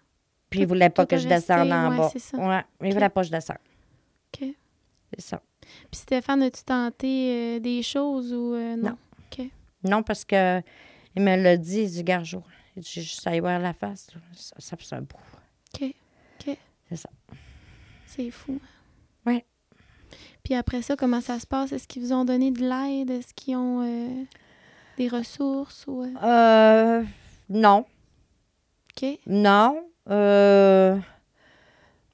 [0.48, 2.08] Puis il voulait pas que je descende en ouais, bas.
[2.10, 2.38] c'est ça.
[2.38, 2.92] Ouais, il OK.
[2.94, 3.58] voulait pas que je descende.
[4.32, 4.48] OK.
[5.12, 5.42] C'est ça.
[5.60, 8.96] Puis Stéphane, as-tu tenté euh, des choses ou euh, non?
[9.38, 9.50] Non.
[9.84, 10.62] Non, parce que
[11.14, 12.26] il me l'a dit, il dit, garde
[12.74, 14.08] Il dit, juste aller voir la face.
[14.32, 15.16] Ça, ça fait un bout.
[15.74, 15.94] OK.
[16.40, 16.58] OK.
[16.88, 17.10] C'est ça.
[18.06, 18.58] C'est fou.
[19.26, 19.44] Ouais.
[20.42, 21.72] Puis après ça, comment ça se passe?
[21.72, 23.10] Est-ce qu'ils vous ont donné de l'aide?
[23.10, 24.24] Est-ce qu'ils ont euh,
[24.96, 25.84] des ressources?
[25.86, 27.02] Ou, euh,
[27.48, 27.84] non.
[28.96, 29.18] OK.
[29.26, 29.82] Non.
[30.08, 30.96] Euh,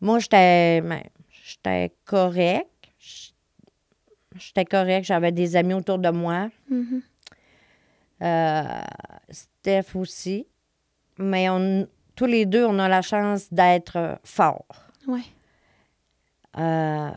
[0.00, 2.68] moi, j'étais ben, j'étais correct.
[4.36, 5.04] J'étais correct.
[5.04, 6.48] J'avais des amis autour de moi.
[6.68, 7.02] Mhm.
[8.22, 8.82] Euh,
[9.30, 10.46] Steph aussi.
[11.18, 14.86] Mais on, tous les deux, on a la chance d'être euh, forts.
[15.06, 15.20] Ouais.
[16.58, 17.10] Euh,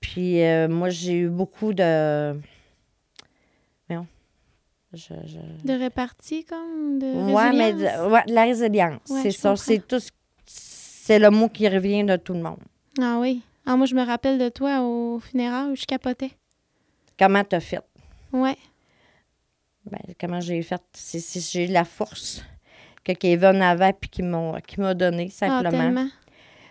[0.00, 2.38] puis moi, j'ai eu beaucoup de.
[4.92, 5.22] Voyons.
[5.26, 6.98] Je, je- De répartie, comme?
[6.98, 9.56] De Ouais, mais de, ouais, de la résilience, Ouais, c'est ça.
[9.56, 10.00] C'est tout.
[10.00, 10.10] ce-
[10.46, 12.58] C'est le mot qui revient de tout le monde.
[13.00, 13.42] Ah oui.
[13.64, 16.30] Ah, moi, je me rappelle de toi au funérail où je capotais.
[17.18, 17.80] Comment t'as fait?
[18.32, 18.56] Ouais.
[19.90, 20.82] Ben, comment j'ai fait?
[20.92, 22.42] C'est j'ai eu la force
[23.04, 25.70] que Kevin avait puis qui m'a donné Ah, simplement.
[25.70, 26.08] tellement.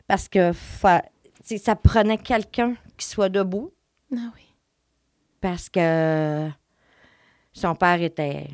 [0.08, 1.04] Parce que fa-
[1.44, 3.72] ça prenait quelqu'un qui soit debout
[4.14, 4.44] Ah oui.
[5.40, 6.50] parce que
[7.56, 8.48] son père était.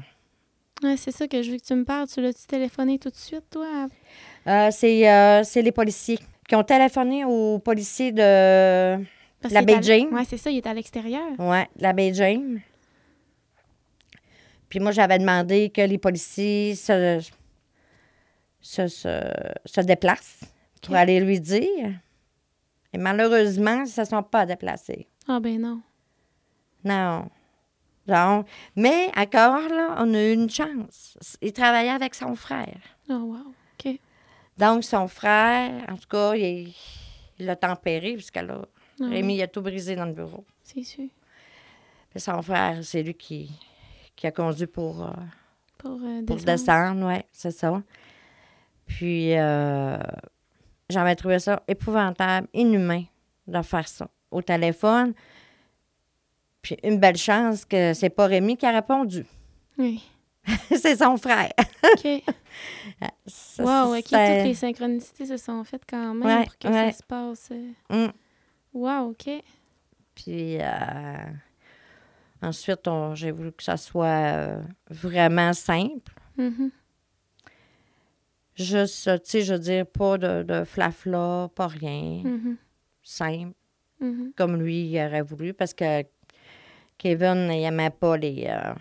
[0.84, 2.08] Ouais, c'est ça que je veux que tu me parles.
[2.08, 3.88] Tu l'as-tu téléphoné tout de suite, toi?
[4.48, 9.04] Euh, c'est euh, c'est les policiers qui ont téléphoné aux policiers de
[9.42, 10.14] Parce La James.
[10.14, 11.40] Ouais, c'est ça, il est à l'extérieur.
[11.40, 12.60] ouais, la baie James.
[14.70, 17.20] Puis moi, j'avais demandé que les policiers se,
[18.62, 19.20] se, se,
[19.66, 20.42] se déplacent
[20.82, 21.92] pour aller lui dire.
[22.94, 25.08] Et malheureusement, ils ne se sont pas déplacés.
[25.28, 25.82] Ah ben non.
[26.84, 27.30] Non.
[28.08, 28.44] Genre,
[28.76, 31.18] mais encore, là, on a eu une chance.
[31.42, 32.78] Il travaillait avec son frère.
[33.10, 33.54] Oh wow.
[33.86, 34.00] OK.
[34.58, 36.74] Donc, son frère, en tout cas, il
[37.40, 38.62] l'a tempéré, puisque là,
[39.02, 40.46] Ah Rémi, il a tout brisé dans le bureau.
[40.64, 41.08] C'est sûr.
[42.10, 43.50] Puis son frère, c'est lui qui,
[44.16, 45.12] qui a conduit pour, euh,
[45.78, 46.46] Pour, euh, pour descendre.
[46.46, 47.82] descendre, oui, c'est ça.
[48.86, 49.98] Puis, euh,
[50.90, 53.04] j'avais trouvé ça épouvantable, inhumain
[53.48, 55.14] de faire ça au téléphone.
[56.62, 59.26] Puis, une belle chance que c'est pas Rémi qui a répondu.
[59.78, 60.04] Oui.
[60.76, 61.52] c'est son frère.
[61.84, 62.24] OK.
[63.26, 64.04] Ça, wow, OK.
[64.04, 66.92] Toutes les synchronicités se sont faites quand même Ouais, pour que ouais.
[66.92, 67.50] ça se passe.
[67.52, 67.72] euh.
[67.90, 68.12] Hum.
[68.74, 69.30] Wow, OK.
[70.16, 71.24] Puis euh,
[72.42, 72.82] ensuite,
[73.14, 76.14] j'ai voulu que ça soit euh, vraiment simple.
[76.38, 76.72] Mhm.
[78.56, 82.22] Juste, tu sais, je veux dire, pas de, de flafla, pas rien.
[82.24, 82.58] Mhm.
[83.04, 83.54] Simple,
[84.00, 84.34] Mhm.
[84.36, 86.04] comme lui il aurait voulu, parce que
[87.02, 88.74] Kevin, il aimait pas les, euh,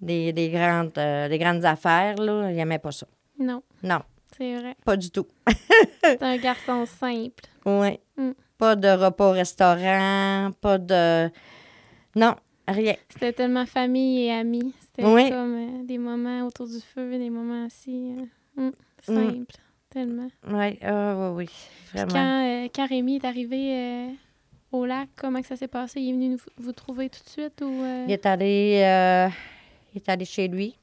[0.00, 2.50] les, les grandes, euh, les grandes affaires, là.
[2.50, 3.06] Il aimait pas ça.
[3.38, 4.00] Non, Non,
[4.36, 4.74] c'est vrai.
[4.84, 5.26] pas du tout.
[6.04, 7.44] C'est un garçon simple.
[7.66, 7.98] Oui.
[8.16, 8.30] Mm.
[8.56, 11.28] Pas de repas au restaurant, pas de...
[12.16, 12.34] Non,
[12.68, 12.94] rien.
[13.10, 14.72] C'était tellement famille et amis.
[14.80, 15.28] C'était Oui.
[15.28, 18.14] comme euh, des moments autour du feu, des moments assis.
[18.58, 18.72] euh, mm,
[19.08, 19.14] Mm.
[19.14, 19.54] simple.
[19.90, 20.28] Tellement.
[20.48, 22.12] Oui, ah, oui, oui, Puis vraiment.
[22.12, 24.08] quand, quand Rémi est arrivé
[24.72, 26.00] au lac, comment que ça s'est passé?
[26.00, 27.66] Il est venu nous- vous trouver tout de suite ou...
[27.82, 29.28] euh, Il est allé, euh,
[29.94, 30.76] il est allé chez lui.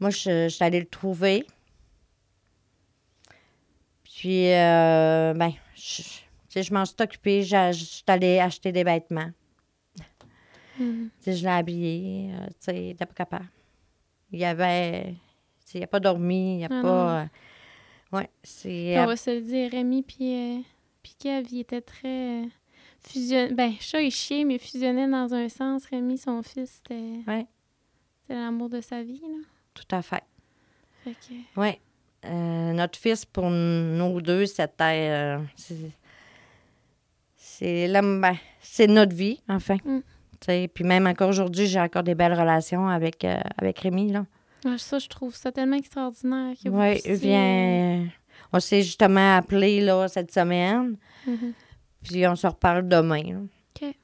[0.00, 1.46] Moi, je, je suis allée le trouver.
[4.04, 6.02] Puis, euh, ben, je,
[6.62, 7.42] je m'en suis occupée.
[7.42, 9.30] Je je suis allée acheter des vêtements.
[10.78, 11.10] mhm.
[11.20, 12.30] Sais, je l'ai habillé.
[12.48, 13.48] tu sais, il était pas capable.
[14.32, 15.14] Il avait...
[15.74, 18.18] il n'a pas dormi, il n'a Ah pas.
[18.18, 18.98] ouais, c'est.
[18.98, 20.64] On va se le dire, Rémi puis,
[21.04, 22.46] puis Kev, ils étaient très euh,
[23.06, 23.48] fusion...
[23.52, 25.84] Ben, chat et chien, mais fusionnés dans un sens.
[25.86, 27.46] Rémi, son fils, c'était Ouais.
[28.22, 29.44] c'était l'amour de sa vie, là.
[29.74, 30.24] tout à fait.
[31.04, 31.34] Fait que...
[31.60, 31.78] Oui.
[32.24, 35.10] Euh, notre fils, pour nous deux, c'était.
[35.10, 35.92] euh, c'est-
[37.60, 39.76] ben, c'est notre vie, enfin.
[39.84, 40.00] Mm.
[40.40, 44.10] Tu sais, Puis même encore aujourd'hui, j'ai encore des belles relations avec, euh, avec Rémi.
[44.12, 44.26] Là.
[44.66, 48.06] Ah, ça, je trouve ça tellement extraordinaire que vous Oui, puissiez, vient.
[48.54, 51.52] On s'est justement appelé là, cette semaine, mhm.
[52.04, 53.46] puis on se reparle demain.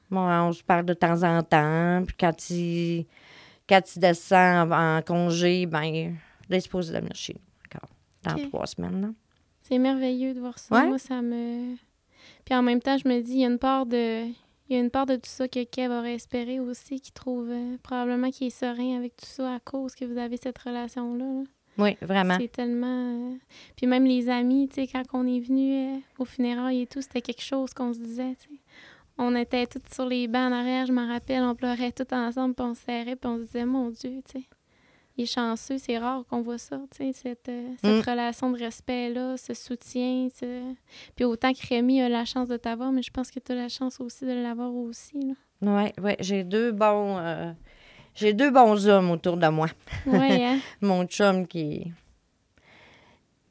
[0.09, 2.03] Bon, on se parle de temps en temps.
[2.05, 3.05] Puis quand il,
[3.67, 6.17] quand il descend en, en congé, ben, il
[6.49, 7.89] est de venir chez nous encore.
[8.23, 9.13] Dans trois semaines.
[9.61, 10.75] C'est merveilleux de voir ça.
[10.75, 10.87] Ouais.
[10.87, 11.75] Moi, ça me...
[12.43, 14.25] Puis en même temps, je me dis, il y a une part de...
[14.67, 17.49] Il y a une part de tout ça que Kev aurait espéré aussi, qui trouve
[17.49, 21.25] euh, probablement qu'il est serein avec tout ça à cause que vous avez cette relation-là.
[21.25, 21.43] là.
[21.81, 22.37] Oui, vraiment.
[22.39, 23.31] C'est tellement.
[23.31, 23.35] euh,
[23.75, 27.01] Puis même les amis, tu sais, quand on est venu euh, au funérailles et tout,
[27.01, 28.59] c'était quelque chose qu'on se disait, tu sais.
[29.17, 32.55] On était toutes sur les bancs en arrière, je m'en rappelle, on pleurait tout ensemble,
[32.55, 34.45] puis on se serrait, puis on se disait, mon Dieu, tu sais.
[35.17, 38.09] Il est chanceux, c'est rare qu'on voit ça, tu sais, cette, euh, cette Mm.
[38.09, 40.73] relation de respect-là, ce soutien, ce-
[41.15, 43.55] Puis autant que Rémi a la chance de t'avoir, mais je pense que tu as
[43.55, 45.33] la chance aussi de l'avoir aussi, là.
[45.61, 46.11] Oui, oui.
[46.21, 47.17] J'ai deux bons.
[47.17, 47.51] euh,
[48.15, 49.67] j'ai deux bons hommes autour de moi.
[50.05, 50.59] Ouais, hein?
[50.81, 51.91] Mon chum qui,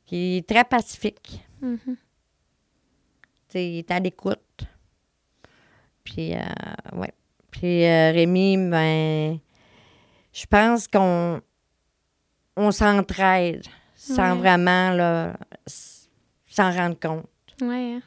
[0.07, 1.41] qui est très pacifique.
[1.61, 1.79] Tu
[3.49, 4.39] sais, il est à l'écoute.
[6.05, 6.41] Puis, euh,
[6.95, 7.13] ouais.
[7.51, 9.39] Puis euh, Rémi, ben,
[10.33, 11.41] je pense qu'on
[12.57, 13.65] on s'entraide
[13.97, 14.39] sans Ouais.
[14.39, 15.37] vraiment là,
[16.47, 17.27] s'en rendre compte.
[17.61, 18.03] Ouais, hein?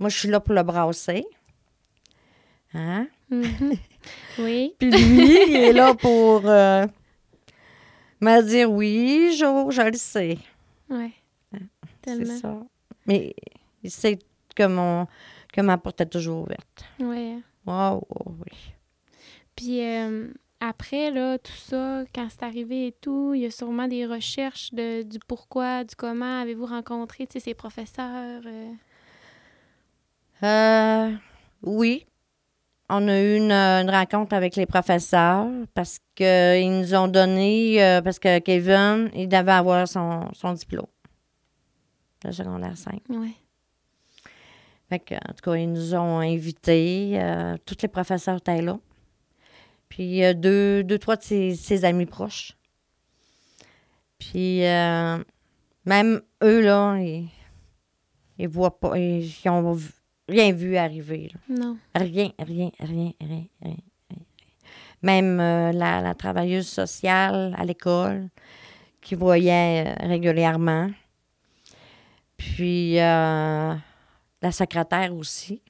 [0.00, 1.24] Moi, je suis là pour le brasser.
[2.74, 3.06] Hein?
[3.30, 3.44] Mhm.
[4.38, 4.74] oui.
[4.78, 6.86] Puis lui, il est là pour euh,
[8.20, 10.38] me dire oui, Jo, je le sais.
[10.90, 11.60] C'est
[12.02, 12.36] Tellement.
[12.38, 12.60] ça.
[13.06, 13.34] Mais
[13.82, 14.18] il sait
[14.54, 15.06] que, mon,
[15.52, 16.84] que ma porte est toujours ouverte.
[17.00, 17.40] Hein.
[17.66, 18.72] Wow, wow, oui.
[19.56, 20.28] Puis euh,
[20.60, 24.72] après, là, tout ça, quand c'est arrivé et tout, il y a sûrement des recherches
[24.74, 26.40] de, du pourquoi, du comment.
[26.40, 28.42] Avez-vous rencontré, tu sais, ces professeurs?
[28.44, 28.72] euh?
[30.42, 31.12] Euh,
[31.62, 32.06] oui.
[32.90, 38.02] On a eu une, une rencontre avec les professeurs parce qu'ils nous ont donné, euh,
[38.02, 40.86] parce que Kevin, il devait avoir son, son diplôme
[42.24, 43.00] de secondaire 5.
[43.08, 43.30] Ouais.
[44.90, 47.12] Fait que, en tout cas, ils nous ont invités.
[47.14, 48.78] euh, tous les professeurs étaient là.
[49.88, 52.52] Puis euh, deux, deux, trois de ses, ses amis proches.
[54.18, 55.18] Puis euh,
[55.86, 57.28] même eux, là, ils,
[58.38, 58.98] ils voient pas.
[58.98, 59.78] Ils, ils ont
[60.28, 61.30] rien vu arriver.
[61.32, 61.40] là.
[61.56, 61.78] Non.
[61.94, 63.76] Rien, rien, rien, rien, rien.
[64.10, 64.18] rien.
[65.02, 68.28] Même euh, la, la travailleuse sociale à l'école
[69.02, 70.90] qui voyait euh, régulièrement.
[72.38, 73.74] Puis euh,
[74.40, 75.60] la secrétaire aussi.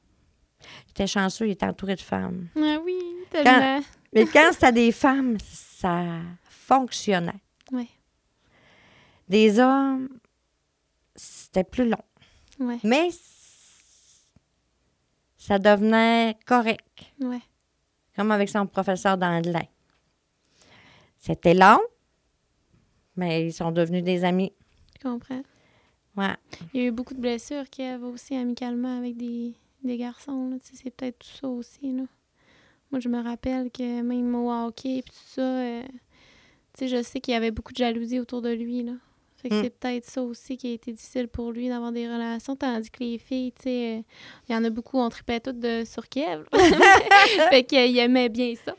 [0.87, 2.49] Il était chanceux, il était entouré de femmes.
[2.57, 2.97] Ah oui,
[3.31, 3.81] tellement.
[4.15, 7.43] Mais quand c'était des femmes, ça fonctionnait.
[7.73, 7.89] Ouais.
[9.29, 10.09] Des hommes,
[11.17, 11.99] c'était plus long.
[12.61, 12.79] Ouais.
[12.85, 13.09] Mais
[15.45, 17.13] ça devenait correct.
[17.21, 17.43] Ouais.
[18.17, 19.69] comme avec son professeur d'anglais.
[21.19, 21.81] C'était long,
[23.15, 24.53] mais ils sont devenus des amis.
[24.97, 25.43] Je comprends.
[26.17, 26.35] Ouais.
[26.73, 29.53] Il y a eu beaucoup de blessures qu'il y avait aussi amicalement avec des,
[29.83, 30.59] des garçons.
[30.63, 31.93] C'est peut-être tout ça aussi.
[31.93, 32.05] Là.
[32.91, 35.83] Moi, je me rappelle que même au hockey et tout ça, euh,
[36.73, 38.83] tu sais, je sais qu'il y avait beaucoup de jalousie autour de lui.
[38.83, 38.93] Là.
[39.45, 39.63] Fait que Mm.
[39.63, 43.05] c'est peut-être ça aussi qui a été difficile pour lui d'avoir des relations, tandis que
[43.05, 44.03] les filles, tu sais, euh,
[44.49, 46.45] il y en a beaucoup, on tripait toutes de, sur Kev.
[47.51, 48.75] fait qu'il aimait bien ça.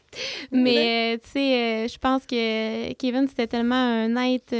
[0.51, 4.55] Mais, euh, tu sais, euh, je pense que Kevin, c'était tellement un être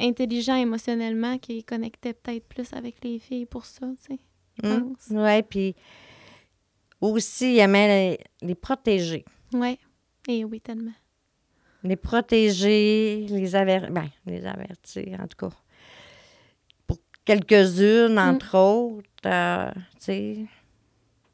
[0.00, 4.20] intelligent émotionnellement qu'il connectait peut-être plus avec les filles pour ça, tu sais.
[4.60, 5.06] pense.
[5.10, 5.76] Ouais, puis
[7.00, 9.24] aussi, il aimait les, les protéger.
[9.52, 9.78] Ouais.
[10.28, 10.90] Et oui, tellement.
[11.82, 15.56] Les protéger, les avertir, ben, les avertir, en tout cas.
[16.86, 20.36] Pour quelques-unes, entre autres, euh, tu sais,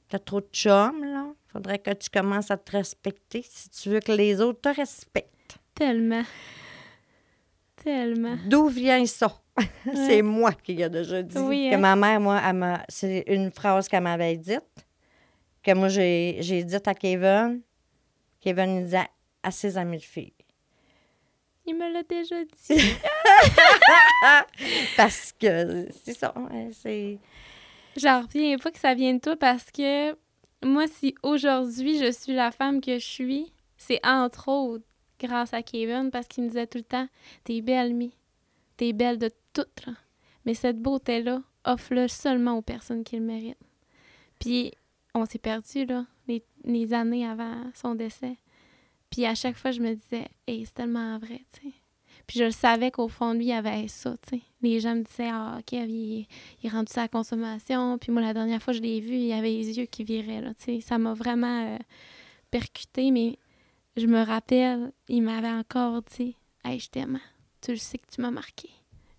[0.09, 1.27] t'as trop de chums, là.
[1.53, 5.59] Faudrait que tu commences à te respecter si tu veux que les autres te respectent.
[5.75, 6.23] Tellement.
[7.83, 8.37] Tellement.
[8.47, 9.41] D'où vient ça?
[9.95, 11.39] c'est moi qui a déjà dit.
[11.39, 11.79] Oui, que hein?
[11.79, 14.87] ma mère, moi, elle c'est une phrase qu'elle m'avait dite,
[15.62, 17.62] que moi, j'ai, j'ai dite à Kevin.
[18.41, 19.09] Kevin il disait
[19.43, 20.36] à ses amis de filles.
[21.67, 22.77] Il me l'a déjà dit.
[24.97, 26.35] Parce que c'est ça,
[26.73, 27.19] c'est...
[27.97, 30.14] J'en reviens pas que ça vienne de toi parce que
[30.62, 34.85] moi, si aujourd'hui je suis la femme que je suis, c'est entre autres
[35.19, 37.09] grâce à Kevin parce qu'il me disait tout le temps
[37.45, 38.12] T'es belle, Mi.
[38.77, 39.87] T'es belle de toutes.
[40.45, 43.57] Mais cette beauté-là, offre-le seulement aux personnes qui le méritent.
[44.39, 44.73] Puis,
[45.14, 48.37] on s'est perdu, là, les, les, années avant son décès.
[49.11, 51.75] Puis, à chaque fois, je me disais Hey, c'est tellement vrai, tu sais.
[52.27, 54.43] Puis, je le savais qu'au fond de lui, il y avait ça, tu sais.
[54.63, 56.27] Les gens me disaient Ah, OK, il,
[56.63, 57.99] il rendu sa consommation.
[57.99, 60.55] Puis, moi, la dernière fois, je l'ai vu, il avait les yeux qui viraient, là,
[60.55, 60.81] tu sais.
[60.81, 61.79] Ça m'a vraiment euh,
[62.51, 63.39] percuté, mais
[63.97, 67.21] je me rappelle, il m'avait encore dit Hey, je t'aime.
[67.61, 68.71] Tu le sais que tu m'as marqué.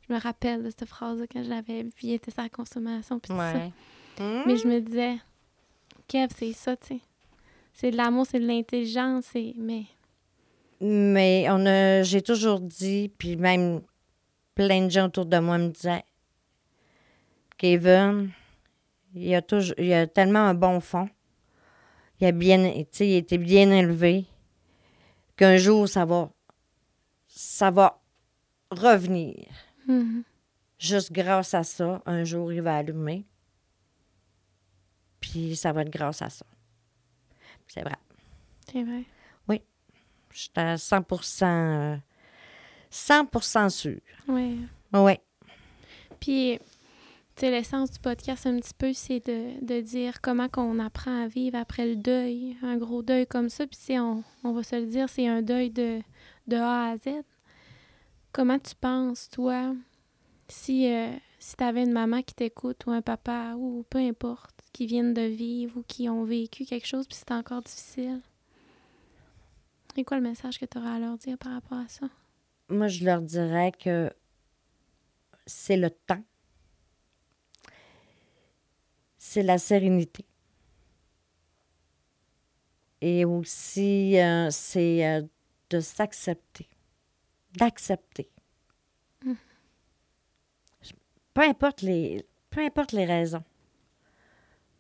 [0.08, 3.20] Je me rappelle de cette phrase-là quand je l'avais vu, puis il était sa consommation,
[3.20, 4.24] puis tout ça.
[4.24, 4.44] Mmh.
[4.46, 5.18] Mais je me disais,
[6.08, 7.00] Kev, c'est ça, tu sais.
[7.80, 9.30] C'est de l'amour, c'est de l'intelligence.
[9.56, 9.84] Mais.
[10.82, 13.82] Mais on a, j'ai toujours dit, puis même
[14.56, 16.04] plein de gens autour de moi me disaient
[17.56, 18.32] Kevin,
[19.14, 21.08] il a, toujours, il a tellement un bon fond.
[22.20, 24.26] Il a bien, tu sais, il été bien élevé
[25.36, 26.32] qu'un jour, ça va,
[27.28, 28.02] ça va
[28.72, 29.46] revenir.
[29.88, 30.24] Mhm.
[30.80, 33.24] Juste grâce à ça, un jour, il va allumer.
[35.20, 36.46] Puis ça va être grâce à ça.
[37.68, 37.95] C'est vrai.
[38.72, 39.05] C'est vrai.
[40.38, 41.03] Je suis à 100
[41.41, 41.97] euh,
[42.91, 43.99] 100% sûre.
[44.28, 44.59] Oui.
[44.93, 45.13] Oui.
[46.20, 46.59] Puis,
[47.36, 51.24] tu sais, l'essence du podcast, un petit peu, c'est de, de dire comment qu'on apprend
[51.24, 53.65] à vivre après le deuil, un gros deuil comme ça.
[53.65, 56.01] Puis, on, on va se le dire, c'est un deuil de,
[56.45, 57.24] de A à Z.
[58.32, 59.74] Comment tu penses, toi,
[60.47, 64.57] si, euh, si tu avais une maman qui t'écoute ou un papa ou peu importe,
[64.78, 68.22] qui viennent de vivre ou qui ont vécu quelque chose, puis c'est encore difficile?
[69.96, 72.08] C'est quoi le message que tu auras à leur dire par rapport à ça?
[72.70, 74.14] Moi, je leur dirais que
[75.48, 76.24] c'est le temps.
[79.18, 80.26] C'est la sérénité.
[83.02, 85.24] Et aussi, euh, c'est euh,
[85.72, 86.70] de s'accepter.
[87.54, 88.30] D'accepter.
[89.26, 89.34] Mm.
[91.34, 93.44] Peu importe les, peu importe les raisons.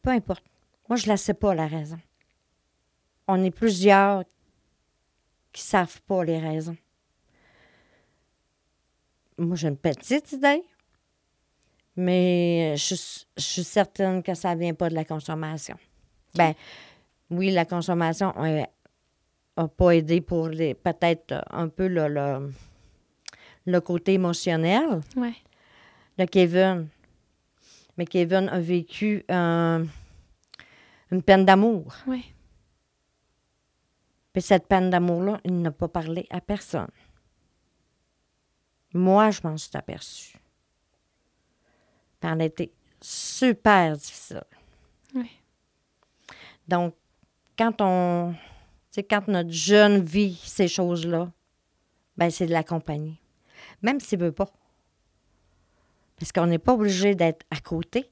[0.01, 0.43] Peu importe.
[0.89, 1.99] Moi, je ne la sais pas, la raison.
[3.27, 4.23] On est plusieurs
[5.51, 6.77] qui ne savent pas les raisons.
[9.37, 10.63] Moi, j'ai une petite idée,
[11.95, 15.77] mais je, suis- je suis certaine que ça ne vient pas de la consommation.
[16.35, 16.53] Ben,
[17.29, 22.51] oui, la consommation n'a pas aidé pour les peut-être euh, un peu le, le,
[23.65, 25.33] le côté émotionnel Ouais.
[26.17, 26.87] de Kevin.
[27.97, 29.85] Mais Kevin a vécu un-
[31.11, 31.95] une peine d'amour.
[32.05, 32.23] Ouais.
[34.33, 36.89] Puis cette peine d'amour-là, il n'a pas parlé à personne.
[38.93, 40.37] Moi, je m'en suis aperçue.
[42.21, 42.71] Elle a été
[43.01, 44.43] super difficile.
[45.15, 45.29] Ouais.
[46.67, 46.95] Donc,
[47.57, 48.35] quand on.
[49.09, 51.31] Quand notre jeune vit ces choses-là,
[52.17, 53.19] ben c'est de l'accompagner.
[53.83, 54.49] Même s'il ne veut pas.
[56.19, 58.09] Parce qu'on n'est pas obligé d'être à côté.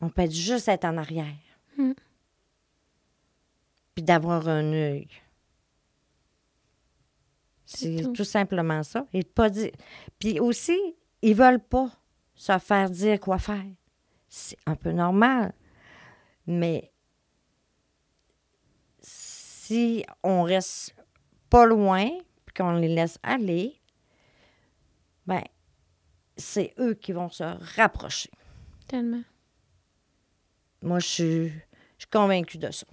[0.00, 1.34] On peut être juste être en arrière.
[1.76, 1.92] Mm.
[3.94, 5.08] Puis d'avoir un œil.
[7.64, 8.12] C'est tout.
[8.12, 8.24] tout.
[8.24, 9.06] simplement ça.
[9.12, 9.72] Et de pas dire.
[10.18, 10.78] Puis aussi,
[11.22, 11.90] ils veulent pas
[12.34, 13.64] se faire dire quoi faire.
[14.28, 15.52] C'est un peu normal.
[16.46, 16.92] Mais
[19.00, 20.94] si on reste
[21.50, 22.08] pas loin,
[22.44, 23.80] puis qu'on les laisse aller,
[25.26, 25.42] ben
[26.36, 27.44] c'est eux qui vont se
[27.76, 28.30] rapprocher.
[28.86, 29.22] Tellement.
[30.82, 31.52] Moi, je suis, je
[31.98, 32.86] suis convaincue de ça.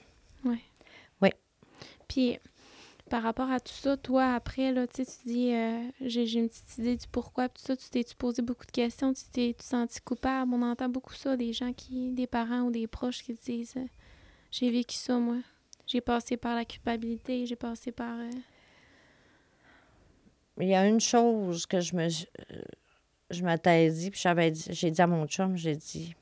[2.09, 2.37] Puis,
[3.09, 6.95] par rapport à tout ça, toi, après, là, tu dis, euh, j'ai une petite idée
[6.95, 10.53] du pourquoi, tout ça, tu t'es-tu posé beaucoup de questions, tu t'es senti coupable?
[10.53, 13.85] On entend beaucoup ça, des gens qui, des parents ou des proches qui disent, euh,
[14.51, 15.37] j'ai vécu ça, moi.
[15.87, 18.19] J'ai passé par la culpabilité, j'ai passé par...
[18.19, 18.29] euh,
[20.59, 22.09] Il y a une chose que je me
[23.33, 26.15] je m'étais dit, puis j'avais dit, j'ai dit à mon chum, j'ai dit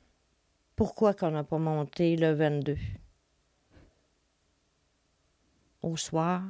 [0.76, 2.76] pourquoi qu'on n'a pas monté le 22
[5.82, 6.42] au soir,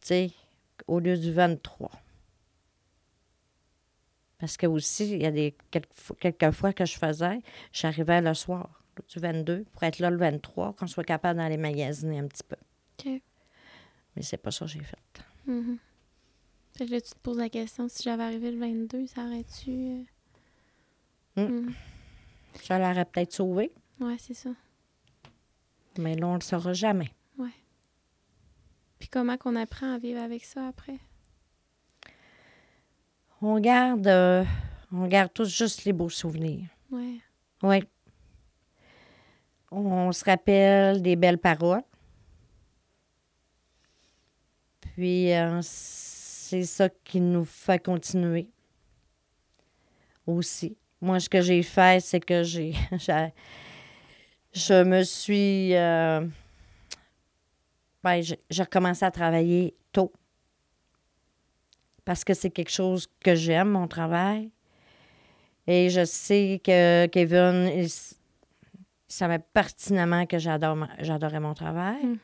[0.00, 0.30] tu sais,
[0.86, 1.90] au lieu du 23.
[4.38, 7.40] Parce que aussi, il y a des quelques, fois- quelques fois que je faisais,
[7.72, 12.18] j'arrivais le soir du 22 pour être là le 23, qu'on soit capable d'aller magasiner
[12.18, 12.56] un petit peu.
[12.98, 13.22] OK.
[14.16, 14.98] Mais c'est pas ça que j'ai fait.
[15.46, 15.78] Mhm.
[16.76, 19.70] Fait que là, tu te poses la question, si j'avais arrivé le 22, ça aurait-tu...
[19.70, 20.02] euh,
[21.36, 21.42] Mm.
[21.42, 21.74] mhm.
[22.62, 23.72] Ça l'aurait peut-être sauvé.
[24.00, 24.50] Ouais, c'est ça.
[25.98, 27.10] Mais là, on ne le saura jamais.
[28.98, 30.98] Puis comment qu'on apprend à vivre avec ça après?
[33.40, 34.44] On garde, euh,
[34.92, 36.68] on garde tous juste les beaux souvenirs.
[36.92, 37.18] Ouais.
[37.64, 37.82] Oui.
[39.72, 41.82] On se rappelle des belles paroles.
[44.80, 45.60] Puis euh,
[46.52, 48.46] c'est ça qui nous fait continuer
[50.26, 50.76] aussi.
[51.00, 52.74] Moi, ce que j'ai fait, c'est que j'ai,
[54.52, 56.26] je me suis, euh,
[58.04, 60.12] ben, j'ai recommencé à travailler tôt
[62.04, 64.50] parce que c'est quelque chose que j'aime, mon travail.
[65.66, 67.88] Et je sais que Kevin, il,
[69.08, 72.04] savait pertinemment que j'adorais mon travail.
[72.04, 72.18] Mm.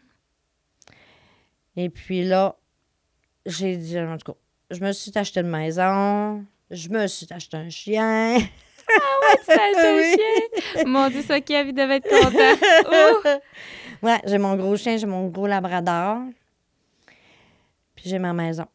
[1.77, 2.58] Et puis là,
[3.49, 4.39] j'ai dit, en tout cas,
[4.71, 8.39] je me suis acheté une maison, je me suis acheté un chien.
[8.39, 8.95] Tu
[9.47, 10.17] t'as acheté un Oui.
[10.75, 10.85] chien?
[10.87, 12.91] Mon Dieu, ça, Kev, il devait être content.
[12.91, 13.39] Ouh!
[14.01, 16.19] Ouais, j'ai mon gros chien, j'ai mon gros labrador.
[17.97, 18.67] Puis j'ai ma maison.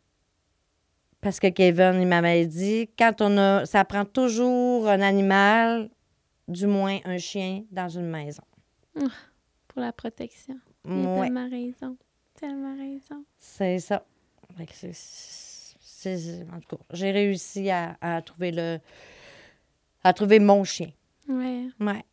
[1.21, 3.65] Parce que Kevin, il m'avait dit, quand on a.
[3.65, 5.89] Ça prend toujours un animal,
[6.49, 8.43] du moins un chien, dans une maison.
[8.93, 10.55] Pour la protection.
[10.85, 11.97] Il a Ouais, tellement raison.
[12.37, 13.23] Tellement raison.
[13.39, 14.03] c'est ça.
[14.59, 14.65] En
[16.59, 18.79] tout cas, j'ai réussi à, à trouver le.
[20.03, 20.91] à trouver mon chien.
[21.27, 21.67] Ouais.
[21.79, 22.03] Ouais.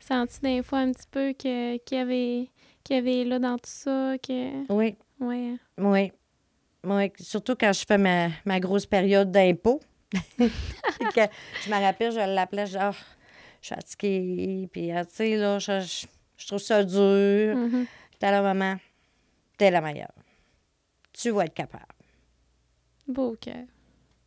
[0.00, 2.48] Sens-tu des fois un petit peu que qu'il y avait
[2.82, 5.56] qu'il y avait là dans tout ça que Oui, ouais.
[5.78, 6.12] oui.
[6.82, 9.80] Oui, surtout quand je fais ma, ma grosse période d'impôt.
[10.38, 12.92] je me rappelle, je l'appelais, je dis, Ah,
[13.60, 16.06] je suis fatiguée, puis ah, tu sais, là, je, je-
[16.38, 17.54] je trouve ça dur.
[17.54, 17.86] Mhm.
[18.18, 18.76] T'es la maman,
[19.58, 20.10] t'es la meilleure.
[21.12, 21.84] Tu vas être capable.
[23.06, 23.66] Beau cœur.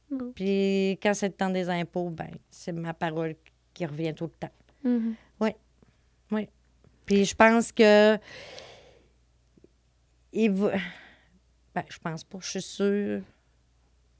[0.09, 0.31] Beau.
[0.35, 3.35] Puis quand c'est le temps des impôts, ben c'est ma parole
[3.73, 4.53] qui revient tout le temps.
[4.83, 5.15] Mhm.
[7.05, 8.17] Puis je pense que.
[10.31, 10.71] Il va.
[11.75, 12.39] Ben, je pense pas.
[12.41, 13.21] Je suis sûre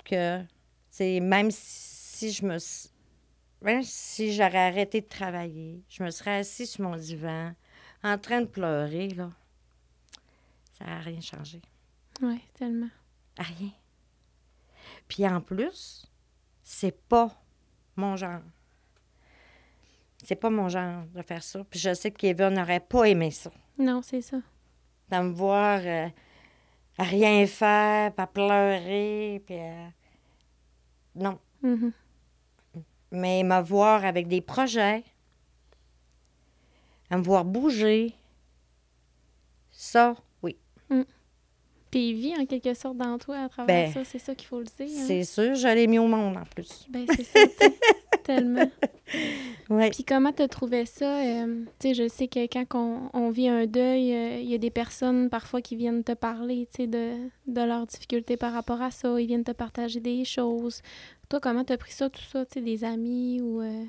[0.05, 0.43] que.
[0.89, 2.57] c'est même si je me.
[3.61, 7.53] Même si j'aurais arrêté de travailler, je me serais assise sur mon divan,
[8.03, 9.32] en train de pleurer, là.
[10.78, 11.61] Ça n'a rien changé.
[12.24, 12.89] Ouais, tellement.
[13.38, 13.71] Rien.
[15.07, 16.09] Puis en plus,
[16.63, 17.30] c'est pas
[17.95, 18.41] mon genre.
[20.24, 21.63] C'est pas mon genre de faire ça.
[21.69, 23.51] Puis je sais que Kevin n'aurait pas aimé ça.
[23.78, 24.38] Non, c'est ça.
[25.09, 26.07] De me voir euh,
[26.97, 29.59] à rien faire, pas pleurer, puis...
[29.59, 29.88] euh,
[31.15, 31.39] Non.
[31.61, 31.91] Mhm.
[33.11, 35.03] Mais me voir avec des projets,
[37.09, 38.15] à me voir bouger,
[39.69, 40.57] ça, oui.
[40.88, 41.05] Puis
[41.99, 44.59] il vit en quelque sorte dans toi à travers Ben, ça, c'est ça qu'il faut
[44.59, 44.87] le dire.
[44.87, 45.03] hein?
[45.07, 46.85] C'est sûr, je l'ai mis au monde en plus.
[46.89, 47.71] Ben c'est ça, tu
[48.23, 48.69] tellement.
[49.69, 49.89] Oui.
[49.91, 51.19] Puis comment t'as trouvé ça?
[51.21, 54.55] euh, tu sais, je sais que quand on, on vit un deuil, euh, il y
[54.55, 57.13] a des personnes parfois qui viennent te parler, tu sais, de,
[57.47, 59.19] de leurs difficultés par rapport à ça.
[59.19, 60.81] Ils viennent te partager des choses.
[61.29, 63.61] Toi, comment t'as pris ça, tout ça, tu sais, des amis ou...
[63.61, 63.83] euh,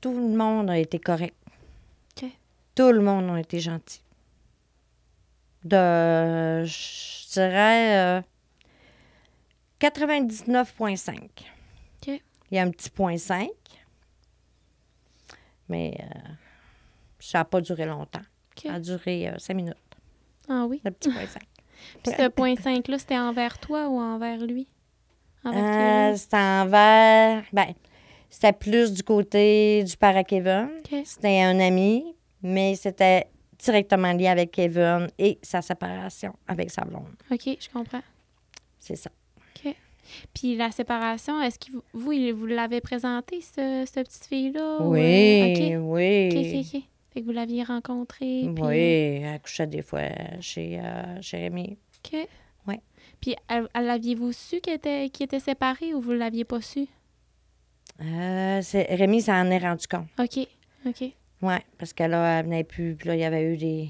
[0.00, 1.34] Tout le monde a été correct.
[2.74, 4.00] Tout le monde a été gentil.
[5.64, 8.22] De, je dirais, euh,
[9.80, 11.14] 99,5.
[11.16, 12.20] OK.
[12.50, 13.48] Il y a un petit point 5.
[15.68, 16.18] Mais euh,
[17.18, 18.20] ça n'a pas duré longtemps.
[18.62, 19.76] Ça a duré 5 minutes,
[20.48, 20.80] Ah oui?
[20.84, 21.42] le petit point 5.
[22.02, 24.68] Puis ce point 5-là, c'était envers toi ou envers lui?
[25.44, 27.44] Envers Euh, c'était envers.
[27.52, 27.74] Ben,
[28.30, 29.96] c'était plus du côté du
[30.26, 30.68] Kevin.
[30.78, 31.02] OK.
[31.04, 33.26] C'était un ami, mais c'était
[33.58, 37.14] directement lié avec Kevin et sa séparation avec sa blonde.
[37.30, 38.02] OK, je comprends.
[38.78, 39.10] C'est ça.
[40.34, 44.78] Puis la séparation, est-ce que vous, vous, l'avez présenté, ce, cette petite fille-là?
[44.80, 46.28] ou, Oui, euh, oui.
[46.30, 46.82] OK, OK, OK.
[47.14, 48.42] Fait que vous l'aviez rencontrée.
[48.54, 48.76] puis- Oui,
[49.24, 50.02] elle couchait des fois
[50.40, 51.78] chez euh, Jérémy.
[52.04, 52.28] OK.
[52.66, 52.80] Ouais.
[53.20, 53.34] Puis
[53.74, 56.86] l'aviez-vous su qu'elle était, qu'il était séparée ou vous l'aviez pas su?
[58.02, 60.08] Euh, Rémi s'en est rendu compte.
[60.18, 60.46] OK,
[60.86, 61.12] OK.
[61.46, 62.94] Oui, parce que là, elle venait plus.
[62.94, 63.88] Puis là, il y avait eu des,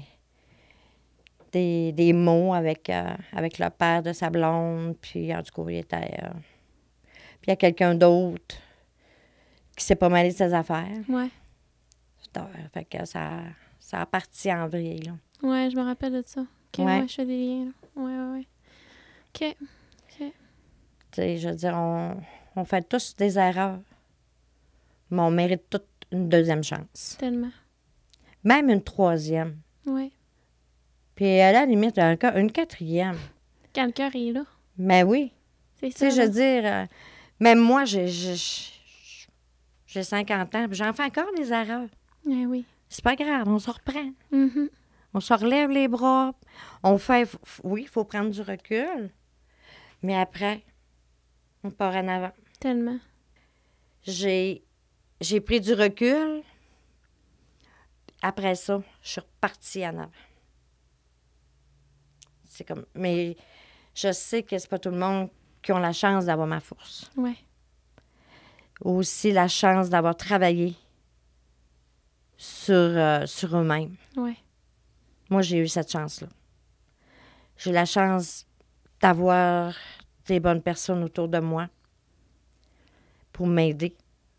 [1.51, 4.95] des, des mots avec, euh, avec le père de sa blonde.
[4.99, 5.95] Puis en tout cas, il était.
[6.23, 6.29] euh,
[7.41, 8.55] Puis il y a quelqu'un d'autre
[9.77, 10.87] qui s'est pas mêlé de ses affaires.
[11.09, 11.29] Ouais.
[12.73, 13.29] Fait que ça,
[13.79, 15.13] ça a parti en vrille, là.
[15.41, 16.41] Ouais, je me rappelle de ça.
[16.41, 16.99] OK, Ouais.
[17.01, 18.01] ouais, je fais des liens, là.
[18.01, 18.47] Ouais, ouais, ouais.
[19.51, 19.55] OK.
[21.11, 22.17] Tu sais, je veux dire, on,
[22.57, 23.79] on fait tous des erreurs.
[25.11, 27.15] Mais on mérite toute une deuxième chance.
[27.19, 27.51] Tellement.
[28.43, 29.57] Même une troisième.
[29.85, 30.11] Ouais.
[31.15, 33.17] Puis à la limite, encore une quatrième.
[33.73, 34.43] Quand le cœur est là.
[34.77, 35.31] Mais oui.
[35.79, 36.09] C'est Tu ça.
[36.09, 36.85] sais, je veux dire, euh,
[37.39, 38.35] même moi, j'ai, j'ai,
[39.87, 41.87] j'ai 50 ans, puis j'en fais encore des erreurs.
[42.25, 42.65] Ouais, oui.
[42.89, 44.11] C'est pas grave, on se reprend.
[44.31, 44.69] Mhm.
[45.13, 46.33] On se relève les bras.
[46.83, 47.29] On fait,
[47.63, 49.09] oui, il faut prendre du recul.
[50.03, 50.61] Mais après,
[51.63, 52.31] on part en avant.
[52.59, 52.99] Tellement.
[54.03, 54.64] J'ai,
[55.25, 56.43] j'ai pris du recul.
[58.21, 60.11] Après ça, je suis repartie en avant.
[62.45, 62.85] C'est comme.
[62.95, 63.35] Mais
[63.93, 65.29] je sais que c'est pas tout le monde
[65.61, 67.11] qui ont la chance d'avoir ma force.
[67.17, 67.35] Ouais.
[68.81, 70.75] Aussi la chance d'avoir travaillé
[72.37, 73.95] sur, euh, sur eux-mêmes.
[74.15, 74.37] Ouais.
[75.29, 76.27] Moi, j'ai eu cette chance-là.
[77.57, 78.45] J'ai la chance
[78.99, 79.73] d'avoir
[80.27, 81.67] des bonnes personnes autour de moi
[83.31, 83.95] pour m'aider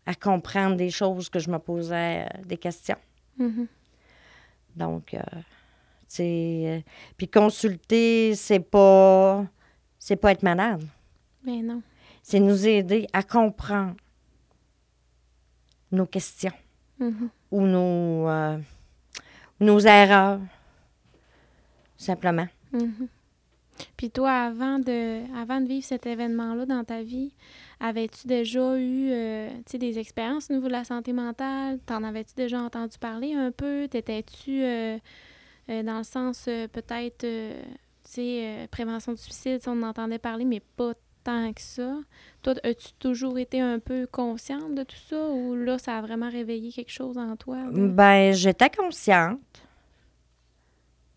[0.07, 2.97] à comprendre des choses que je me posais euh, des questions.
[3.37, 3.67] Mhm.
[4.75, 5.41] Donc, euh, tu
[6.07, 6.79] sais, euh,
[7.17, 9.45] puis consulter, c'est pas,
[9.99, 10.81] c'est pas être malade.
[11.43, 11.81] Ben non.
[12.23, 13.95] C'est nous aider à comprendre
[15.91, 16.53] nos questions
[16.99, 17.29] Mhm.
[17.51, 18.27] ou nos,
[19.59, 20.39] nos erreurs,
[21.97, 22.47] simplement.
[22.71, 23.07] Mhm.
[23.95, 27.33] Puis toi, avant de, avant de vivre cet événement-là dans ta vie,
[27.79, 31.79] avais-tu déjà eu euh, des expériences au niveau de la santé mentale?
[31.85, 33.87] T'en avais-tu déjà entendu parler un peu?
[33.87, 34.97] T'étais-tu euh,
[35.69, 37.53] euh, dans le sens peut-être, tu
[38.03, 41.97] sais, prévention du suicide, on en entendait parler, mais pas tant que ça?
[42.41, 46.29] Toi, as-tu toujours été un peu consciente de tout ça ou là, ça a vraiment
[46.29, 47.57] réveillé quelque chose en toi?
[47.71, 49.39] Ben, j'étais consciente.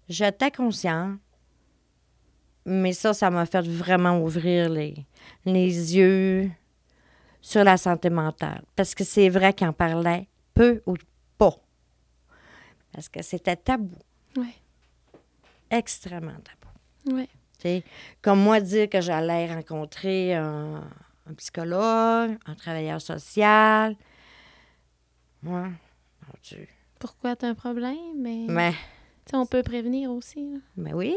[0.08, 1.20] J'étais consciente.
[2.66, 4.94] Mais ça, ça m'a fait vraiment ouvrir les,
[5.44, 6.50] les yeux
[7.40, 8.62] sur la santé mentale.
[8.76, 10.94] Parce que c'est vrai qu'on parlait peu ou
[11.38, 11.56] pas.
[12.92, 13.96] Parce que c'était tabou,
[14.36, 14.54] Ouais,
[15.70, 17.16] extrêmement tabou.
[17.16, 17.28] ouais.
[17.58, 17.84] Tu sais,
[18.22, 20.82] comme moi, dire que j'allais rencontrer un,
[21.26, 23.94] un psychologue, un travailleur social.
[25.42, 26.66] Moi, mon Dieu.
[26.98, 27.96] Pourquoi t'as un problème?
[28.18, 30.52] Mais, Mais, tu sais, on peut prévenir aussi.
[30.52, 30.58] là.
[30.76, 31.14] mais oui.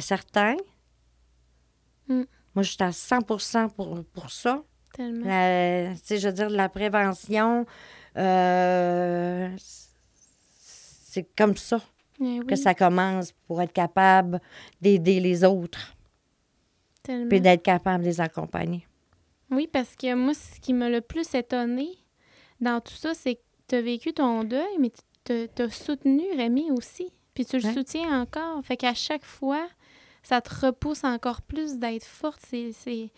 [0.00, 0.56] Certain?
[2.08, 2.22] Mm.
[2.54, 3.22] Moi, je suis à 100
[3.70, 4.62] pour, pour ça.
[4.94, 5.26] Tellement.
[5.26, 7.66] La- tu sais, je veux dire, la prévention,
[8.16, 9.48] euh,
[10.58, 11.80] c'est comme ça
[12.20, 14.40] Eh que ça commence pour être capable
[14.80, 15.94] d'aider les autres,
[17.02, 17.28] tellement.
[17.28, 18.86] puis d'être capable de les accompagner.
[19.50, 21.88] Oui, parce que moi, ce qui m'a le plus étonné
[22.60, 24.90] dans tout ça, c'est que tu as vécu ton deuil, mais
[25.24, 27.12] tu as soutenu Rémi aussi.
[27.36, 27.72] Puis tu le Ouais.
[27.74, 28.64] soutiens encore.
[28.64, 29.68] Fait qu'à chaque fois,
[30.24, 32.40] ça te repousse encore plus d'être forte.
[32.44, 33.10] C'est,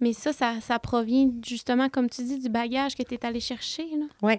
[0.00, 3.38] Mais ça, ça, ça provient justement, comme tu dis, du bagage que tu es allé
[3.40, 3.86] chercher.
[3.96, 4.06] Là.
[4.22, 4.34] Oui,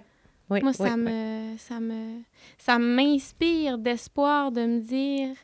[0.50, 1.00] oui, Moi, ça oui.
[1.00, 1.56] me.
[1.58, 2.20] Ça me.
[2.58, 5.34] Ça m'inspire d'espoir de me dire.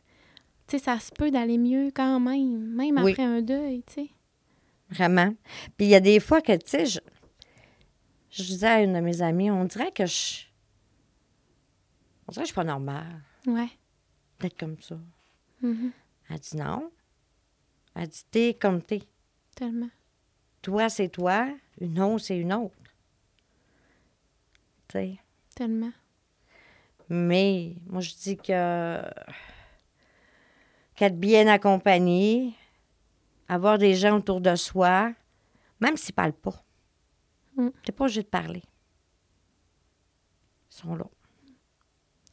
[0.67, 4.11] Tu sais, ça se peut d'aller mieux quand même, même après un deuil, tu sais.
[4.91, 5.33] Vraiment.
[5.77, 6.99] Puis il y a des fois que, tu sais, je,
[8.31, 10.45] je disais à une de mes amies, on dirait que je.
[12.27, 13.69] On dirait que je suis pas normale Ouais.
[14.41, 14.99] D'être comme ça.
[15.63, 15.93] Mhm.
[16.29, 16.91] Elle dit non.
[17.95, 19.03] Elle dit t'es comme t'es.
[19.55, 19.91] Tellement.
[20.63, 21.49] Toi, c'est toi.
[21.81, 22.75] Une autre, c'est une autre.
[24.89, 25.19] Tu sais.
[25.55, 25.93] Tellement.
[27.09, 29.01] Mais moi, je dis que
[30.97, 32.55] qu'être bien accompagné,
[33.49, 35.13] avoir des gens autour de soi,
[35.81, 36.65] même s'ils ne parlent pas.
[37.57, 37.69] Mm.
[37.83, 38.63] Tu n'es pas obligé de parler.
[40.71, 41.05] Ils sont là.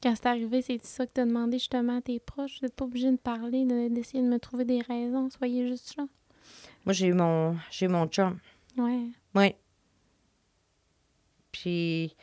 [0.03, 2.59] Quand c'est arrivé, c'est ça que t'as demandé justement à tes proches.
[2.59, 5.29] Vous n'êtes pas obligé de parler, de- d'essayer de me trouver des raisons.
[5.29, 6.05] Soyez juste là.
[6.83, 8.37] Moi, j'ai eu mon, j'ai eu mon chum.
[8.77, 9.05] Ouais.
[9.33, 9.55] Oui.
[11.53, 12.17] Puis,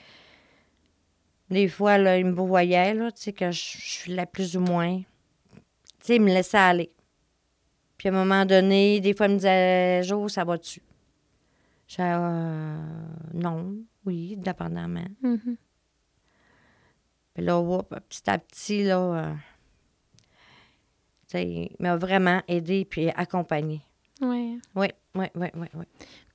[1.49, 4.61] des fois, là, il me voyait, là, tu sais, que je, suis là plus ou
[4.61, 4.99] moins.
[4.99, 5.05] Tu
[6.03, 6.93] sais, il me laissait aller.
[7.97, 10.83] Puis, à un moment donné, des fois, il me disait, Jo, ça va-tu?
[11.89, 12.83] Je Euh,
[13.33, 13.75] non,
[14.05, 15.09] oui, dépendamment.
[15.23, 15.57] Mhm.
[17.41, 19.35] Puis là, whoop, petit à petit, là, euh,
[21.39, 23.81] il m'a vraiment aidé puis accompagné.
[24.21, 24.59] Ouais.
[24.75, 25.85] Oui, oui, oui, oui, oui.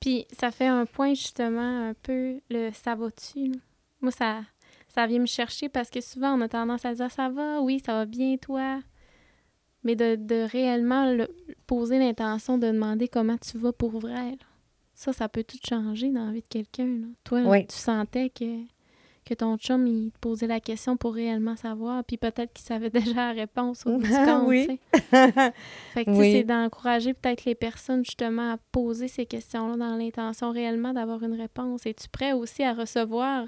[0.00, 3.52] Puis ça fait un point justement un peu le ça va-tu.
[4.00, 4.40] Moi, ça,
[4.88, 7.80] ça vient me chercher parce que souvent on a tendance à dire ça va, oui,
[7.86, 8.80] ça va bien, toi.
[9.84, 11.28] Mais de, de réellement le-
[11.68, 14.30] poser l'intention de demander comment tu vas pour vrai.
[14.32, 14.36] là.
[14.94, 16.86] Ça, ça peut tout changer dans la vie de quelqu'un.
[16.86, 17.06] là.
[17.22, 17.64] Toi, Oui.
[17.68, 18.62] tu sentais que,
[19.26, 22.90] que ton chum, il te posait la question pour réellement savoir, puis peut-être qu'il savait
[22.90, 24.46] déjà la réponse au bout du Ah compte.
[24.48, 24.80] oui.
[25.92, 26.32] Fait que, Oui.
[26.32, 31.34] c'est d'encourager peut-être les personnes justement à poser ces questions-là dans l'intention réellement d'avoir une
[31.38, 31.84] réponse.
[31.86, 33.46] Es-tu prêt aussi à recevoir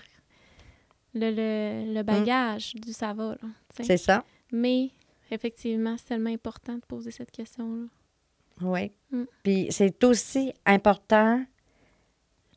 [1.15, 3.85] le, le, le bagage du ça va, là, tu sais?
[3.85, 4.25] C'est ça.
[4.53, 4.91] Mais
[5.31, 7.87] effectivement, c'est tellement important de poser cette question-là.
[8.61, 8.91] Oui.
[9.11, 9.25] Mm.
[9.43, 11.45] Puis c'est aussi important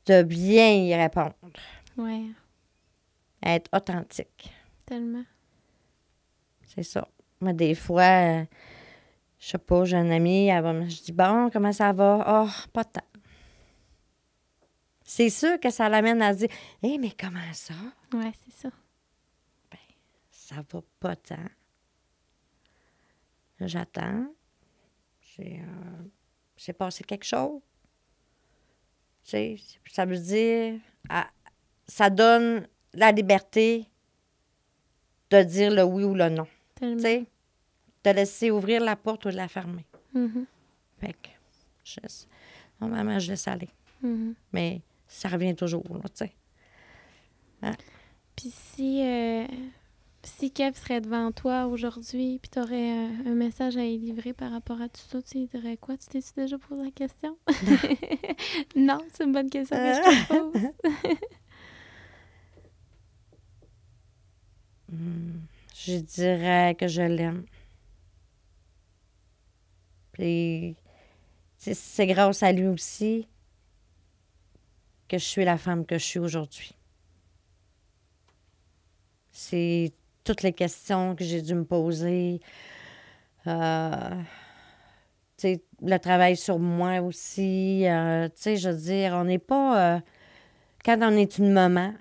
[0.08, 1.34] de bien y répondre,
[3.44, 4.54] Ouais, être authentique.
[4.86, 5.24] tellement.
[6.66, 7.08] C'est ça.
[7.40, 8.02] Moi, des fois,
[8.42, 8.46] euh,
[9.40, 12.44] je sais pas, j'ai une amie, elle va me- je dis Bon, comment ça va?
[12.46, 13.02] Oh, pas tant.
[15.04, 16.50] C'est sûr que ça l'amène à se dire
[16.84, 17.74] Hé, mais comment ça?
[18.14, 18.70] Ouais, c'est ça.
[20.30, 21.36] Ça va pas tant.
[23.60, 24.28] J'attends.
[25.22, 26.04] C'est euh,
[26.58, 27.62] c'est passé quelque chose.
[29.24, 29.56] Tu sais,
[29.90, 30.80] ça veut dire,
[31.10, 31.30] ah,
[31.88, 33.86] ça donne la liberté
[35.30, 36.48] de dire le oui ou le non.
[36.76, 37.26] Tu sais,
[38.04, 39.86] de laisser ouvrir la porte ou de la fermer.
[40.14, 40.46] Mhm,
[41.00, 41.30] Fait que,
[41.84, 42.28] je laisse,
[42.80, 43.70] normalement, je laisse aller.
[44.02, 44.34] mhm.
[44.52, 46.34] Mais ça revient toujours, tu sais.
[48.36, 49.46] Puis si, euh,
[50.24, 54.52] si Kev serait devant toi aujourd'hui, puis tu aurais un message à y livrer par
[54.52, 55.96] rapport à tout ça, tu dirais quoi?
[55.98, 57.38] Tu t'es déjà posé la question?
[58.76, 60.62] non, c'est une bonne question que je te pose.
[64.92, 67.46] Je dirais que je l'aime.
[70.12, 70.76] Puis,
[71.58, 73.28] c'est grâce à lui aussi
[75.08, 76.72] que je suis la femme que je suis aujourd'hui.
[79.32, 82.42] C'est toutes les questions que j'ai dû me poser.
[83.48, 84.22] Euh,
[85.82, 87.88] le travail sur moi aussi.
[87.88, 89.96] euh, je veux dire, on n'est pas.
[89.96, 90.00] euh,
[90.86, 91.94] quand on est une maman,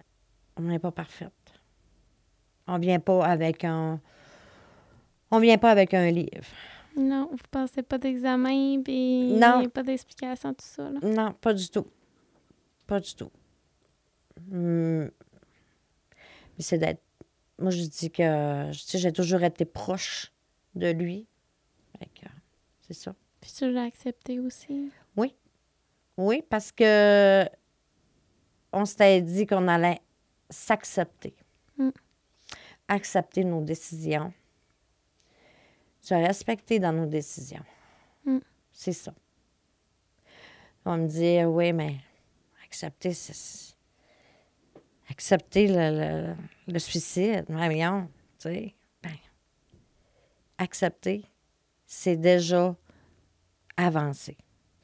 [0.57, 1.40] on n'est pas parfaite.
[2.73, 4.01] On vient pas avec un.
[5.33, 6.47] On vient pas avec un livre.
[6.97, 9.69] non, vous passez pas d'examen, puis Non.
[9.69, 10.89] pas d'explication, tout ça.
[10.89, 11.01] Là?
[11.03, 11.87] Non, pas du tout.
[12.87, 13.31] Pas du tout.
[14.49, 15.07] Hmm.
[16.57, 17.03] Mais c'est d'être.
[17.59, 18.71] Moi, je dis que.
[18.73, 20.33] Tu sais, j'ai toujours été proche
[20.77, 21.27] de lui.
[22.87, 23.15] C'est ça.
[23.41, 24.91] Puis tu l'as accepté aussi?
[26.17, 27.47] Oui, parce que.
[28.73, 30.01] On s'était dit qu'on allait
[30.51, 31.35] s'accepter.
[32.93, 34.33] Accepter nos décisions.
[36.01, 37.65] Se respecter dans nos décisions.
[38.25, 38.39] Mm.
[38.73, 39.15] C'est ça.
[40.85, 41.97] On me dit, oui, mais
[42.65, 43.77] accepter, c'est.
[45.09, 46.37] Accepter le, le,
[46.73, 48.75] le suicide, voyons, tu sais.
[49.03, 49.17] Ben,
[50.59, 51.25] accepter,
[51.87, 52.75] c'est déjà
[53.77, 54.37] avancer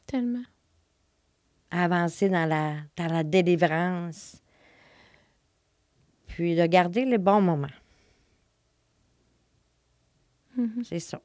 [0.07, 0.45] Tellement.
[1.71, 4.43] avancer dans la, dans la délivrance,
[6.27, 7.69] puis de garder les bons moments.
[10.57, 10.85] Mhm.
[10.85, 11.21] C'est ça.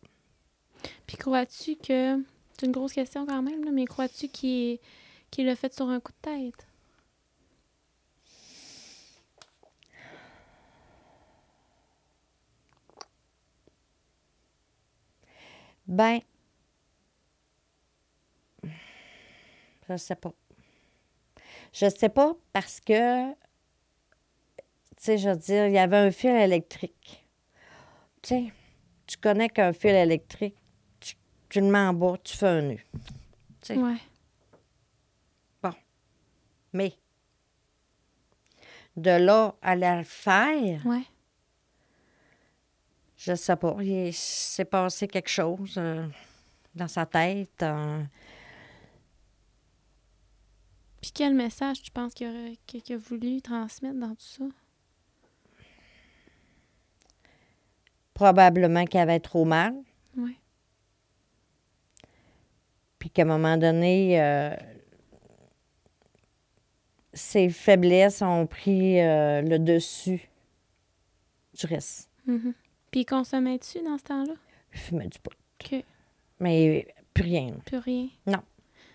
[1.07, 2.23] Puis crois-tu que.
[2.59, 4.77] C'est une grosse question quand même, là, mais crois-tu qu'il
[5.31, 6.67] qu'il l'a fait sur un coup de tête?
[15.87, 16.21] Ben,
[19.89, 20.33] je sais pas.
[21.73, 23.35] Je sais pas parce que, tu
[24.97, 27.25] sais, je veux dire, il y avait un fil électrique.
[28.21, 28.53] Tu sais,
[29.11, 30.55] tu connais qu'un fil électrique,
[31.01, 31.15] tu,
[31.49, 32.77] tu le mets en bas, tu fais un nœud.
[33.61, 33.77] Tu sais.
[33.77, 33.97] Ouais.
[36.73, 36.93] Mais,
[38.95, 41.03] de là à le faire, Ouais.
[43.17, 43.75] Je sais pas.
[43.81, 46.07] Il s'est passé quelque chose euh,
[46.73, 47.61] dans sa tête.
[47.61, 48.01] euh,
[51.01, 54.45] Puis quel message tu penses qu'il aurait- qu'il a voulu transmettre dans tout ça?
[58.25, 59.73] Probablement qu'il avait trop mal.
[60.15, 60.35] Ouais.
[62.99, 64.55] Puis qu'à un moment donné, euh,
[67.13, 70.29] ses faiblesses ont pris euh, le dessus
[71.59, 72.09] du reste.
[72.27, 72.53] Mhm.
[72.91, 74.33] Puis il consommait-tu dans ce temps-là?
[74.73, 75.31] Il fumait du pot.
[76.39, 77.51] Mais plus rien.
[77.65, 78.07] plus rien.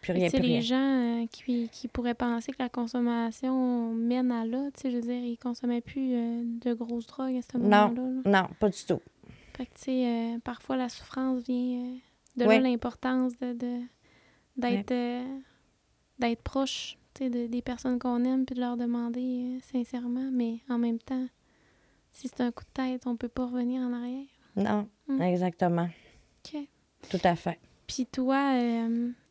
[0.02, 0.60] Plus Tu rien, plus les rien.
[0.60, 4.96] gens euh, qui, qui pourraient penser que la consommation mène à là, tu sais, je
[4.96, 7.88] veux dire, ils consommaient plus euh, de grosses drogues à ce Non.
[7.88, 8.20] moment-là.
[8.24, 8.42] là.
[8.42, 9.00] Non, pas du tout.
[9.56, 11.96] Fait que, tu sais, euh, parfois la souffrance vient euh,
[12.36, 12.58] de Ouais.
[12.58, 13.80] là l'importance de,
[14.90, 15.38] euh,
[16.18, 20.58] d'être proche, tu sais, de- des personnes qu'on aime puis de leur demander sincèrement, mais
[20.68, 21.26] en même temps,
[22.12, 24.26] si c'est un coup de tête, on peut pas revenir en arrière.
[24.56, 25.22] Non, Mm.
[25.22, 25.88] exactement.
[26.44, 26.60] OK.
[27.10, 27.58] Tout à fait.
[27.86, 28.58] Puis toi,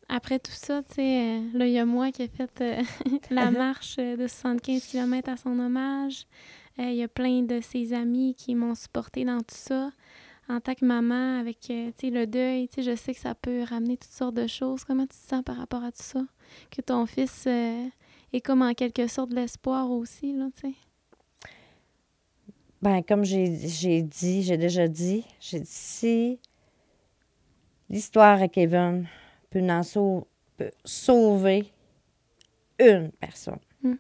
[0.08, 2.52] après tout ça, tu sais, là, il y a moi qui ai fait
[3.32, 6.26] la marche euh, de 75 km à son hommage.
[6.78, 9.92] Il y a plein de ses amis qui m'ont supporté dans tout ça.
[10.48, 14.12] En tant que maman, avec euh, le deuil, je sais que ça peut ramener toutes
[14.12, 14.84] sortes de choses.
[14.84, 16.22] Comment tu te sens par rapport à tout ça?
[16.70, 17.88] Que ton fils euh,
[18.32, 20.74] est comme en quelque sorte de l'espoir aussi, là, tu sais?
[22.82, 23.48] Ben, comme j'ai
[24.04, 26.40] dit, j'ai déjà dit, j'ai dit si
[27.90, 29.08] l'histoire à Kevin
[29.50, 30.28] peut, en sau-
[30.58, 31.72] peut sauver
[32.80, 33.94] une personne, Mm.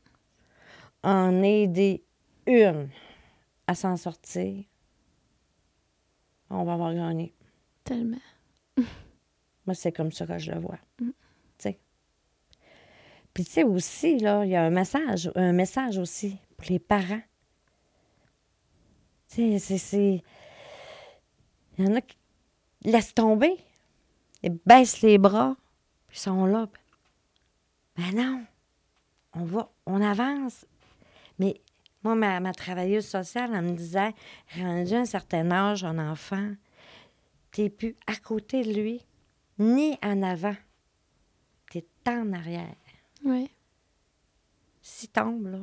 [1.04, 2.04] en aider
[2.46, 2.90] une
[3.66, 4.64] à s'en sortir,
[6.50, 7.34] on va avoir gagné.
[7.84, 8.18] Tellement.
[8.78, 10.78] Moi, c'est comme ça que je le vois.
[11.00, 11.10] Mm.
[11.10, 11.14] Tu
[11.58, 11.80] sais.
[13.34, 16.80] Puis, tu sais, aussi, là, il y a un message, un message aussi pour les
[16.80, 17.22] parents.
[19.30, 20.24] Tu sais, c'est- c'est.
[21.78, 22.16] Il y en a qui.
[22.84, 23.58] laissent tomber.
[24.44, 25.56] Ils baissent les bras.
[26.08, 26.68] Puis ils sont là.
[27.98, 28.46] Ben non.
[29.34, 30.66] On va, on avance.
[31.40, 31.60] Mais
[32.06, 34.14] moi, ma, ma travailleuse sociale, elle me disait,
[34.56, 36.54] rendu à un certain âge, un enfant,
[37.52, 39.04] t'es plus à côté de lui,
[39.58, 40.56] ni en avant.
[41.72, 42.76] T'es en arrière.
[43.24, 43.50] Oui.
[44.84, 45.62] S'il tombe, là,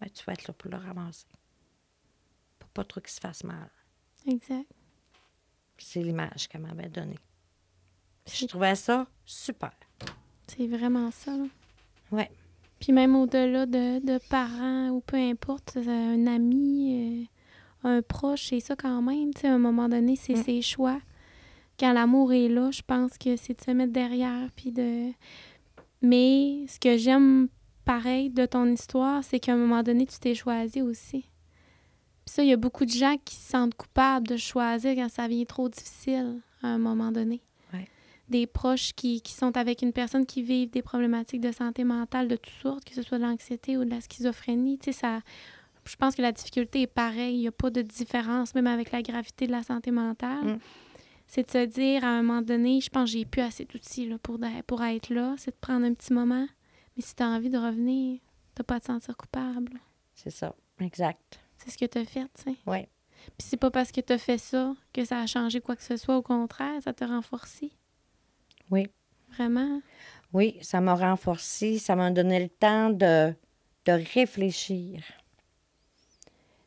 [0.00, 1.26] ben, tu vas être là pour le ramasser.
[2.60, 3.68] Pour pas trop qu'il se fasse mal.
[4.28, 4.70] Exact.
[5.76, 7.18] C'est l'image qu'elle m'avait donnée.
[8.32, 9.72] Je trouvais ça super.
[10.46, 11.36] C'est vraiment ça.
[11.36, 11.46] Là.
[12.12, 12.30] Ouais.
[12.80, 17.26] Puis même au-delà de, de parents ou peu importe, euh, un ami,
[17.84, 19.34] euh, un proche, c'est ça quand même.
[19.34, 20.42] Tu sais, à un moment donné, c'est Mm.
[20.44, 20.98] ses choix.
[21.78, 24.48] Quand l'amour est là, je pense que c'est de se mettre derrière.
[24.56, 25.10] Puis de...
[26.02, 27.48] Mais ce que j'aime
[27.84, 31.22] pareil de ton histoire, c'est qu'à un moment donné, tu t'es choisi aussi.
[32.24, 35.08] Puis ça, il y a beaucoup de gens qui se sentent coupables de choisir quand
[35.08, 37.40] ça devient trop difficile à un moment donné.
[38.28, 42.28] Des proches qui, qui sont avec une personne qui vivent des problématiques de santé mentale
[42.28, 44.78] de toutes sortes, que ce soit de l'anxiété ou de la schizophrénie.
[44.78, 45.20] Tu sais, ça,
[45.84, 47.36] je pense que la difficulté est pareille.
[47.36, 50.44] Il n'y a pas de différence, même avec la gravité de la santé mentale.
[50.44, 50.58] Mm.
[51.26, 54.08] C'est de se dire, à un moment donné, je pense que j'ai plus assez d'outils
[54.08, 55.34] là, pour, pour être là.
[55.38, 56.46] C'est de prendre un petit moment.
[56.96, 58.20] Mais si tu as envie de revenir,
[58.56, 59.78] de pas te sentir coupable.
[60.14, 60.54] C'est ça.
[60.80, 61.40] Exact.
[61.56, 62.56] C'est ce que tu as fait, tu sais.
[62.66, 62.86] Oui.
[63.36, 65.82] Puis c'est pas parce que tu as fait ça que ça a changé quoi que
[65.82, 66.16] ce soit.
[66.16, 67.72] Au contraire, ça t'a renforcé.
[68.70, 68.88] Oui.
[69.36, 69.80] Vraiment?
[70.32, 71.78] Oui, ça m'a renforcé.
[71.78, 73.34] Ça m'a donné le temps de,
[73.84, 75.02] de réfléchir.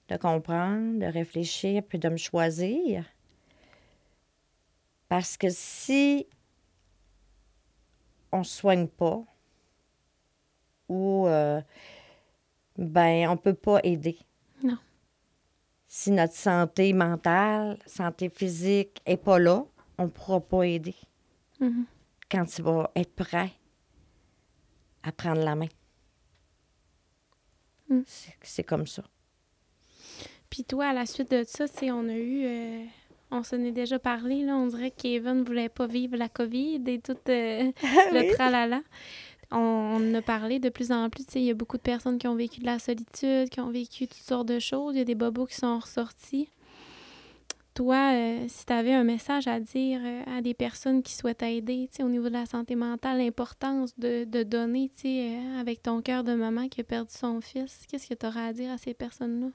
[0.07, 3.05] De comprendre, de réfléchir, puis de me choisir.
[5.07, 6.27] Parce que si
[8.31, 9.23] on ne soigne pas,
[10.87, 11.61] ou euh,
[12.77, 14.17] ben on peut pas aider.
[14.63, 14.77] Non.
[15.87, 19.65] Si notre santé mentale, santé physique est pas là,
[19.97, 20.95] on ne pourra pas aider
[21.61, 21.85] Mhm.
[22.29, 23.51] quand tu vas être prêt
[25.03, 25.67] à prendre la main.
[27.89, 28.01] Mm.
[28.05, 29.03] C'est- C'est comme ça.
[30.49, 32.43] Puis toi, à la suite de ça, on a eu...
[32.45, 32.85] euh,
[33.31, 34.55] on s'en est déjà parlé, là.
[34.57, 37.71] On dirait que Kevin ne voulait pas vivre la COVID et tout euh,
[38.11, 38.81] le tralala.
[39.51, 41.23] On, on a parlé de plus en plus.
[41.35, 44.07] Il y a beaucoup de personnes qui ont vécu de la solitude, qui ont vécu
[44.07, 44.95] toutes sortes de choses.
[44.95, 46.49] Il y a des bobos qui sont ressortis.
[47.73, 51.41] Toi, euh, si tu avais un message à dire euh, à des personnes qui souhaitent
[51.41, 56.25] aider, au niveau de la santé mentale, l'importance de, de donner, euh, avec ton cœur
[56.25, 58.93] de maman qui a perdu son fils, qu'est-ce que tu auras à dire à ces
[58.93, 59.47] personnes-là?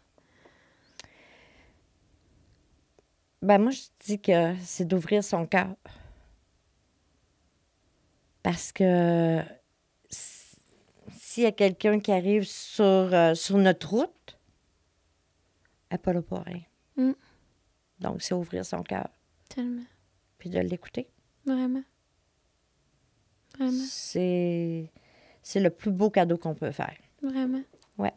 [3.43, 5.77] Ben moi, je dis que c'est d'ouvrir son cœur.
[8.43, 9.43] Parce que
[10.09, 14.39] s'il y a quelqu'un qui arrive sur, sur notre route,
[15.91, 16.63] elle pas là pour rien.
[16.97, 17.13] Mm.
[18.01, 19.09] Donc, c'est ouvrir son cœur,
[19.49, 19.83] Tellement.
[20.39, 21.09] puis de l'écouter.
[21.47, 21.83] Vraiment.
[23.59, 23.85] Vraiment.
[23.89, 24.91] C'est
[25.43, 26.97] c'est le plus beau cadeau qu'on peut faire.
[27.23, 27.63] Vraiment.
[27.99, 28.13] Ouais.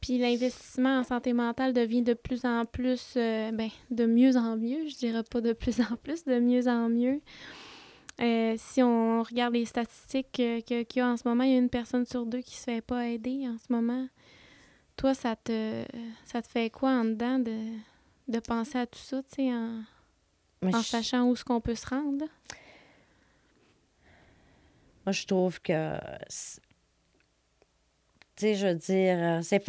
[0.00, 4.56] Puis l'investissement en santé mentale devient de plus en plus, euh, ben, de mieux en
[4.56, 4.88] mieux.
[4.88, 7.20] Je dirais pas de plus en plus, de mieux en mieux.
[8.20, 11.52] Euh, si on regarde les statistiques euh, que- qu'il y a en ce moment, il
[11.52, 14.06] y a une personne sur deux qui se fait pas aider en ce moment.
[14.96, 15.84] Toi, ça te,
[16.24, 17.56] ça te fait quoi en dedans de,
[18.32, 19.82] de penser à tout ça, tu sais, en,
[20.62, 22.24] Moi, en je- sachant où est-ce qu'on peut se rendre?
[25.06, 25.98] Moi, je trouve que.
[28.36, 29.64] Tu sais, je veux dire, euh, c'est.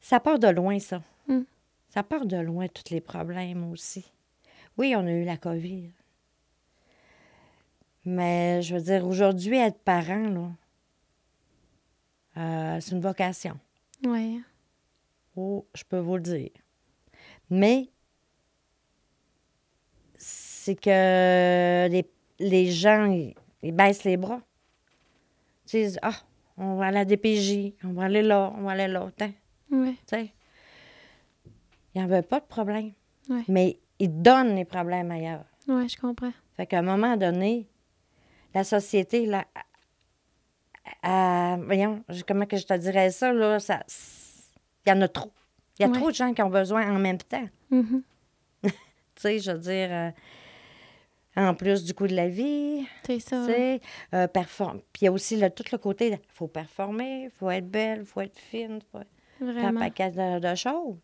[0.00, 1.02] Ça part de loin, ça.
[1.28, 1.40] Mm.
[1.88, 4.04] Ça part de loin, tous les problèmes aussi.
[4.78, 5.90] Oui, on a eu la COVID.
[8.04, 10.50] Mais je veux dire, aujourd'hui, être parent, là,
[12.36, 13.58] euh, c'est une vocation.
[14.04, 14.38] Ouais.
[15.34, 16.50] Oh, je peux vous le dire.
[17.50, 17.88] Mais
[20.18, 24.40] c'est que les, les gens, ils, ils baissent les bras.
[25.66, 26.14] Ils disent Ah,
[26.56, 29.04] on va à la DPJ, on va aller là, on va aller là.
[29.70, 29.92] Ouais.
[29.92, 30.32] tu sais.
[31.94, 32.92] Il n'y en avait pas de problème.
[33.28, 33.42] Ouais.
[33.48, 35.44] Mais ils donnent les problèmes ailleurs.
[35.68, 36.32] Ouais, je comprends.
[36.56, 37.66] Fait qu'à un moment donné,
[38.54, 39.44] la société, là,
[41.02, 43.82] à- à- voyons, comment que je te dirais ça, là, ça,
[44.86, 45.32] il y en a trop.
[45.78, 45.98] Il y a Ouais.
[45.98, 47.48] trop de gens qui ont besoin en même temps.
[47.70, 48.02] Mhm.
[48.62, 50.10] Tu sais, je veux dire, euh,
[51.36, 53.40] en plus du coût de la vie, C'est ça.
[53.46, 53.80] tu sais,
[54.14, 57.30] euh, perform- Puis il y a aussi le, tout le côté, il faut performer, il
[57.30, 59.80] faut être belle, il faut être fine, faut faire un Vraiment.
[59.80, 60.96] paquet de, de choses.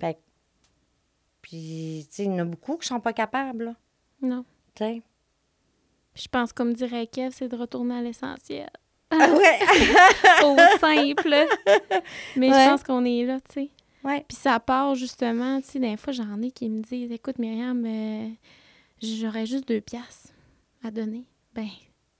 [0.00, 0.18] Fait
[1.42, 3.74] puis, tu sais, il y en a beaucoup qui sont pas capables, là,
[4.22, 4.44] Non.
[4.74, 5.02] tu sais.
[6.14, 8.70] Je pense, comme dirait Kev, c'est de retourner à l'essentiel.
[9.10, 9.58] Ah ouais!
[10.44, 11.34] Au simple.
[12.36, 12.64] Mais Ouais.
[12.64, 13.70] je pense qu'on est là, tu sais.
[14.04, 14.24] Ouais.
[14.28, 17.84] Puis ça part justement, tu sais, des fois, j'en ai qui me disent Écoute, Myriam,
[17.86, 18.28] euh,
[19.02, 20.30] j'aurais juste deux piastres
[20.82, 21.24] à donner.
[21.54, 21.68] Ben,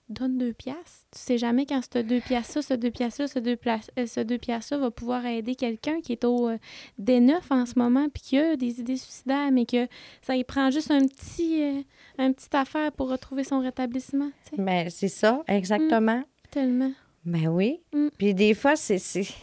[0.08, 1.06] donne deux piastres.
[1.12, 3.58] Tu sais jamais quand ce deux piastres-là, ce deux piastres-là, ce deux,
[3.98, 6.58] euh, ce deux piastres-là va pouvoir aider quelqu'un qui est au euh,
[7.00, 9.86] D9 en ce moment puis qui a des idées suicidaires, mais que
[10.22, 11.82] ça y prend juste un petit, euh,
[12.18, 14.30] un petit affaire pour retrouver son rétablissement.
[14.44, 14.62] tu sais.
[14.62, 16.22] Mais c'est ça, exactement.
[16.50, 16.92] Tellement.
[17.24, 17.80] Ben oui.
[17.92, 18.08] Mm.
[18.18, 19.34] Puis des fois, c'est, c'est-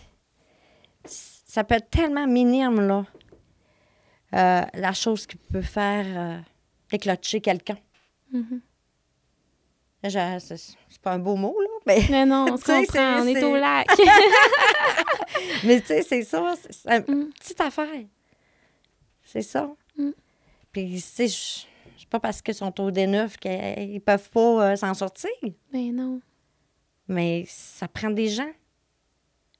[1.54, 3.06] Ça peut être tellement minime, là.
[4.34, 6.40] euh, la chose qui peut faire euh,
[6.90, 7.78] déclencher quelqu'un.
[8.32, 8.62] Mhm.
[10.06, 13.34] Je- C'est, pas un beau mot, là, mais, Mais non, on se comprend, on c'est-
[13.34, 13.86] est au lac.
[15.66, 16.56] mais tu sais, c'est ça.
[16.70, 17.30] C'est, une Mm.
[17.34, 18.06] petite affaire.
[19.26, 19.70] C'est ça.
[19.98, 20.12] Mm.
[20.72, 24.94] Puis, tu sais, c'est pas parce qu'ils sont au D9 qu'ils peuvent pas euh, s'en
[24.94, 25.30] sortir.
[25.74, 26.22] ben non.
[27.10, 28.52] Mais ça prend des gens.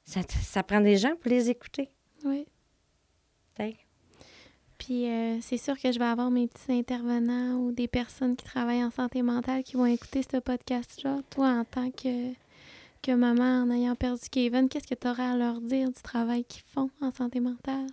[0.06, 1.90] Ça, ça prend des gens pour les écouter.
[2.26, 2.46] Oui.
[4.78, 8.44] Puis euh, c'est sûr que je vais avoir mes petits intervenants ou des personnes qui
[8.44, 11.20] travaillent en santé mentale qui vont écouter ce podcast-là.
[11.30, 12.34] Toi, en tant que,
[13.04, 16.44] que maman, en ayant perdu Kevin, qu'est-ce que tu aurais à leur dire du travail
[16.46, 17.88] qu'ils font en santé mentale?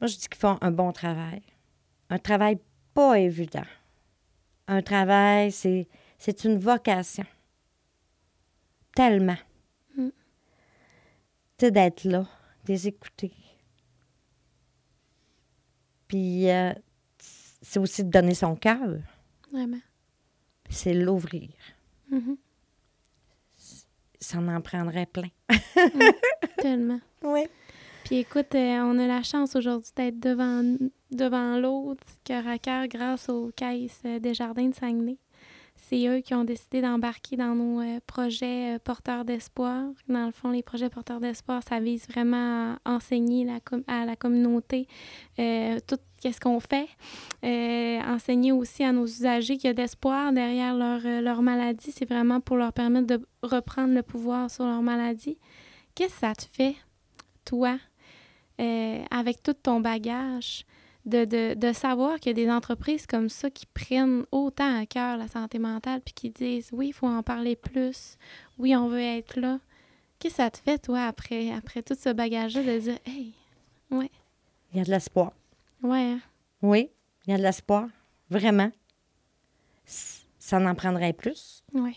[0.00, 1.42] Moi, je dis qu'ils font un bon travail.
[2.08, 2.58] Un travail
[2.94, 3.66] pas évident.
[4.68, 7.24] Un travail, c'est une vocation.
[8.94, 9.38] Tellement.
[11.62, 11.66] Mm.
[11.66, 12.26] Tu sais, d'être là,
[12.64, 13.32] de les écouter.
[16.08, 16.72] Puis, euh,
[17.18, 18.98] c'est aussi de donner son cœur.
[19.52, 19.80] Vraiment.
[20.68, 21.50] C'est l'ouvrir.
[22.10, 22.36] Mhm.
[24.18, 25.30] Ça en prendrait plein.
[26.58, 27.00] Tellement.
[27.24, 27.46] Oui.
[28.04, 30.76] Puis écoute, euh, on a la chance aujourd'hui d'être devant,
[31.12, 35.18] devant l'autre, cœur à cœur, grâce aux caisses euh, des Jardins de Saguenay.
[35.88, 39.82] C'est eux qui ont décidé d'embarquer dans nos euh, projets euh, porteurs d'espoir.
[40.08, 43.58] Dans le fond, les projets porteurs d'espoir, ça vise vraiment à enseigner la
[43.88, 44.86] à la communauté
[45.40, 46.86] euh, tout ce qu'on fait.
[48.06, 51.90] Enseigner aussi à nos usagers qu'il y a d'espoir derrière leur, leur maladie.
[51.90, 55.36] C'est vraiment pour leur permettre de reprendre le pouvoir sur leur maladie.
[55.96, 56.76] Qu'est-ce que ça te fait,
[57.44, 57.76] toi,
[59.10, 60.64] avec tout ton bagage,
[61.04, 64.86] de, de, de savoir qu'il y a des entreprises comme ça qui prennent autant à
[64.86, 68.16] cœur la santé mentale puis qui disent oui, il faut en parler plus,
[68.58, 69.58] oui, on veut être là.
[70.18, 73.32] Qu'est-ce que ça te fait, toi, après, après tout ce bagage-là, de dire hey,
[73.90, 74.10] ouais,
[74.72, 75.32] Il y a de l'espoir.
[75.82, 76.20] ouais, hein,
[76.62, 76.88] Oui,
[77.26, 77.88] il y a de l'espoir.
[78.30, 78.70] Vraiment.
[79.84, 81.64] Ça en prendrait plus.
[81.74, 81.96] ouais,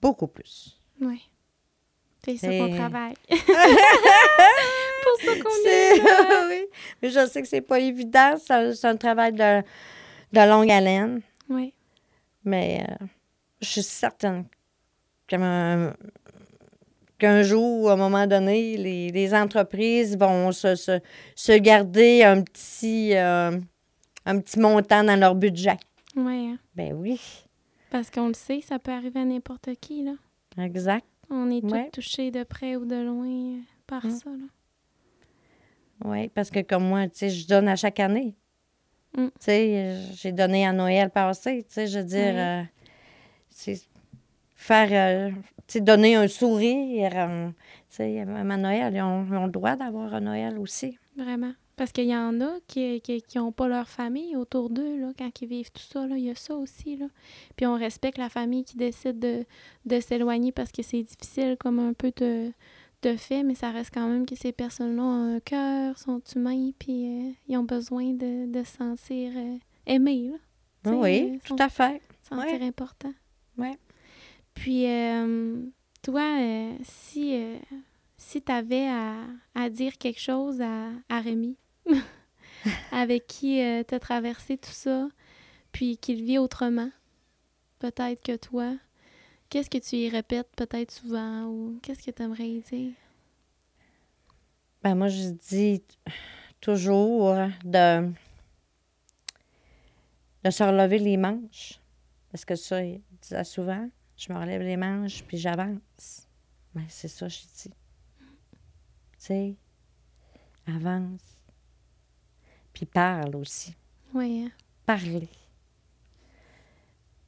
[0.00, 0.78] Beaucoup plus.
[1.00, 1.20] ouais.
[2.24, 3.14] C'est ça qu'on travaille.
[7.08, 8.34] je sais que c'est pas évident.
[8.38, 9.60] C'est un travail de,
[10.32, 11.20] de longue haleine.
[11.48, 11.72] Oui,
[12.44, 13.06] Mais euh,
[13.60, 14.44] je suis certaine
[15.26, 15.92] qu'un
[17.18, 20.98] qu'un jour, à un moment donné, les, les entreprises vont se, se,
[21.36, 23.56] se garder un petit, euh,
[24.26, 25.76] un petit montant dans leur budget.
[26.16, 26.48] ouais.
[26.50, 26.58] hein.
[26.74, 27.20] Ben oui,
[27.90, 30.14] Parce qu'on le sait, ça peut arriver à n'importe qui, là.
[30.62, 31.06] exact.
[31.30, 31.88] On est tous Ouais.
[31.92, 34.10] touchés de près ou de loin euh, par Mm.
[34.10, 34.46] ça, là.
[36.04, 38.34] Oui, parce que comme moi, tu sais, je donne à chaque année.
[39.16, 39.26] Mm.
[39.26, 42.62] Tu sais, j'ai donné à Noël passé, tu sais, je veux dire, euh,
[43.48, 43.80] c'est
[44.56, 45.30] faire, euh,
[45.66, 47.48] tu sais, donner un sourire, euh,
[47.90, 50.98] tu sais, même à Noël, ils ont, ils ont le droit d'avoir un Noël aussi.
[51.16, 51.52] Vraiment.
[51.76, 53.02] Parce qu'il y en a qui
[53.34, 56.16] n'ont qui, pas leur famille autour d'eux, là, quand ils vivent tout ça, là.
[56.16, 57.06] Il y a ça aussi, là.
[57.56, 59.44] Puis on respecte la famille qui décide de,
[59.84, 62.52] de s'éloigner parce que c'est difficile, comme un peu de,
[63.04, 66.70] de fait, mais ça reste quand même que ces personnes-là ont un cœur, sont humains,
[66.78, 70.90] puis euh, ils ont besoin de, de se sentir euh, aimés, là.
[70.92, 72.02] Oui, euh, tout à fait.
[72.22, 72.66] sentir Ouais.
[72.66, 73.12] important.
[73.56, 73.78] Ouais.
[74.54, 75.62] Puis, euh,
[76.02, 76.22] toi,
[76.82, 77.38] si,
[78.18, 79.14] si tu avais à,
[79.54, 81.56] à dire quelque chose à, à Rémi,
[82.92, 85.08] avec qui tu as traversé tout ça,
[85.72, 86.90] puis qu'il vit autrement,
[87.78, 88.74] peut-être que toi,
[89.54, 92.92] qu'est-ce que tu y répètes peut-être souvent ou qu'est-ce que tu aimerais y dire?
[94.82, 95.80] Ben moi, je dis
[96.60, 98.10] toujours de,
[100.42, 101.78] de se relever les manches.
[102.32, 106.26] Parce que ça, il disait souvent, je me relève les manches, puis j'avance.
[106.74, 107.70] Ben, c'est ça, je dis.
[107.70, 107.74] Tu
[109.18, 109.54] sais,
[110.66, 111.38] avance.
[112.72, 113.72] Puis parle aussi.
[114.12, 114.50] Oui, hein?
[114.84, 115.28] Parler.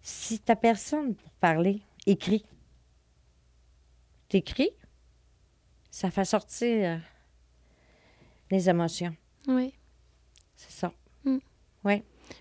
[0.02, 2.44] Si t'as personne pour parler, écris.
[4.28, 4.70] T'écris,
[5.90, 6.98] ça fait sortir euh,
[8.50, 9.14] les émotions.
[9.48, 9.74] oui.
[10.56, 10.92] C'est ça.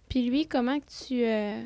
[0.10, 1.24] Puis lui, comment que tu...
[1.26, 1.64] euh,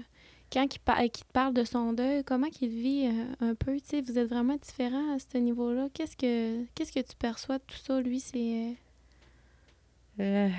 [0.51, 3.79] quand il, par- te parle de son deuil, comment qu'il vit euh, un peu?
[3.79, 5.87] Tu sais, vous êtes vraiment différents à ce niveau-là.
[5.93, 8.01] Qu'est-ce que qu'est-ce que tu perçois de tout ça?
[8.01, 8.75] Lui, c'est...
[10.19, 10.49] Euh,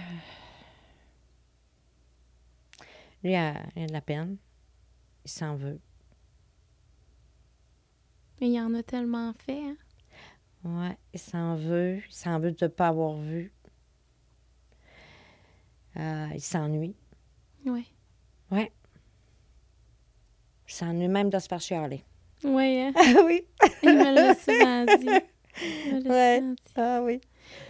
[3.22, 4.36] Lui, il a, il a de la peine.
[5.24, 5.80] Il s'en veut.
[8.41, 9.61] Mais il y en a tellement fait.
[9.61, 9.76] Hein?
[10.64, 11.97] Ouais, il s'en veut.
[12.09, 13.53] Il s'en veut de ne pas avoir vu.
[15.97, 16.95] Euh, il s'ennuie.
[17.66, 17.86] Oui.
[18.51, 18.72] Ouais.
[20.68, 22.05] Il s'ennuie même de se faire chialer.
[22.45, 22.93] Oui, hein?
[22.97, 23.43] Ah oui.
[23.82, 25.09] Il me l'a souvent dit.
[25.86, 26.38] Il me Ouais.
[26.38, 26.62] souvent dit.
[26.76, 27.20] Ah oui.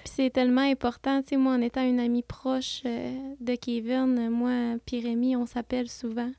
[0.05, 4.29] Puis c'est tellement important, tu sais, moi, en étant une amie proche euh, de Kevin,
[4.29, 6.31] moi, puis Rémi, on s'appelle souvent.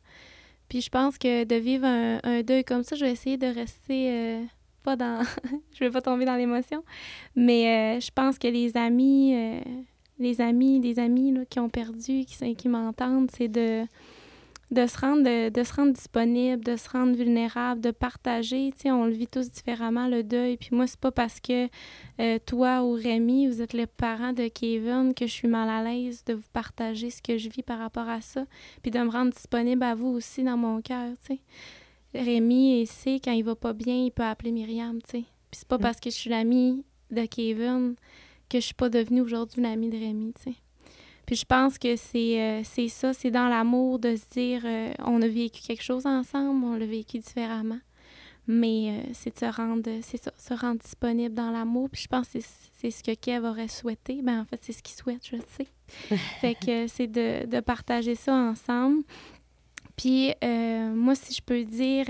[0.71, 3.47] Puis je pense que de vivre un, un deuil comme ça, je vais essayer de
[3.47, 4.45] rester euh,
[4.83, 5.21] pas dans...
[5.73, 6.81] je vais pas tomber dans l'émotion,
[7.35, 9.59] mais euh, je pense que les amis, euh,
[10.17, 13.83] les amis, des amis là, qui ont perdu, qui m'entendent, c'est de
[14.71, 18.83] de se rendre de, de se rendre disponible, de se rendre vulnérable, de partager, tu
[18.83, 20.55] sais, on le vit tous différemment le deuil.
[20.55, 21.67] Puis moi c'est pas parce que
[22.19, 25.83] euh, toi ou Rémi, vous êtes les parents de Kevin, que je suis mal à
[25.83, 28.45] l'aise de vous partager ce que je vis par rapport à ça,
[28.81, 31.39] puis de me rendre disponible à vous aussi dans mon cœur, tu sais.
[32.13, 35.23] Rémi, il sait quand il va pas bien, il peut appeler Myriam, tu sais.
[35.49, 35.81] Puis c'est pas Mm.
[35.81, 37.95] parce que je suis l'amie de Kevin
[38.49, 40.55] que je suis pas devenue aujourd'hui une amie de Rémi, tu sais.
[41.31, 44.91] Puis je pense que c'est euh, c'est ça, c'est dans l'amour de se dire euh,
[44.99, 47.79] on a vécu quelque chose ensemble, on l'a vécu différemment.
[48.47, 51.89] Mais euh, c'est de se rendre, c'est ça, se rendre disponible dans l'amour.
[51.89, 54.21] Puis je pense que c'est ce que Kev aurait souhaité.
[54.21, 55.67] Ben en fait, c'est ce qu'il souhaite, je le sais.
[56.41, 59.01] fait que c'est de, de partager ça ensemble.
[59.95, 62.07] Puis moi, si je peux dire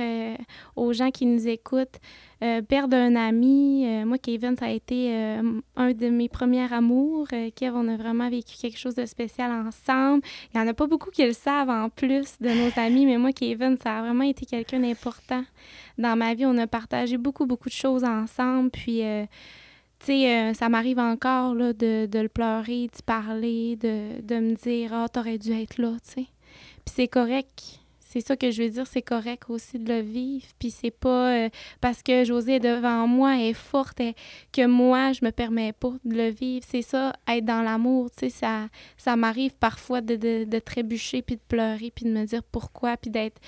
[0.76, 2.00] aux gens qui nous écoutent,
[2.44, 6.72] euh, perdre un ami, euh, moi, Kevin, ça a été euh, un de mes premiers
[6.74, 7.28] amours.
[7.34, 10.24] Euh, Kev, on a vraiment vécu quelque chose de spécial ensemble.
[10.54, 13.18] Il n'y en a pas beaucoup qui le savent en plus de nos amis, mais
[13.18, 15.44] moi, Kevin, ça a vraiment été quelqu'un d'important
[15.98, 16.46] dans ma vie.
[16.48, 18.72] On a partagé beaucoup, beaucoup de choses ensemble.
[18.72, 19.02] Puis,
[20.00, 24.56] tu sais, ça m'arrive encore là, de, de le pleurer, d'y parler, de, de me
[24.56, 26.28] dire Ah, t'aurais dû être là, tu sais.
[26.86, 27.81] Puis c'est correct.
[28.12, 30.46] C'est ça que je veux dire, c'est correct aussi de le vivre.
[30.60, 31.50] Puis c'est pas euh,
[31.80, 34.02] parce que Josée est devant moi, est forte,
[34.52, 36.66] que moi, je me permets pas de le vivre.
[36.70, 41.22] C'est ça, être dans l'amour, tu sais, ça, ça m'arrive parfois de, de, de trébucher,
[41.22, 43.40] puis de pleurer, puis de me dire pourquoi, puis d'être...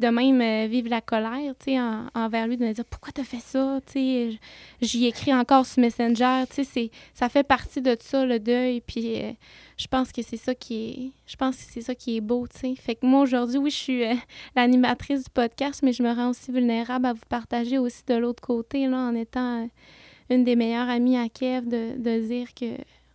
[0.00, 3.22] De même euh, vivre la colère, tu en- envers lui, de me dire pourquoi t'as
[3.24, 4.32] fait ça, tu.
[4.80, 9.20] J'y écris encore sur Messenger, tu c'est- ça fait partie de ça, le deuil, puis...
[9.22, 9.32] euh,
[9.76, 12.46] je pense que c'est ça qui est je pense que c'est ça qui est beau,
[12.46, 12.74] tu sais.
[12.74, 14.14] Fait que moi aujourd'hui, oui, je suis euh,
[14.56, 18.42] l'animatrice du podcast, mais je me rends aussi vulnérable à vous partager aussi de l'autre
[18.42, 19.68] côté là en étant
[20.28, 22.66] une des meilleures amies à Kiev de, de dire que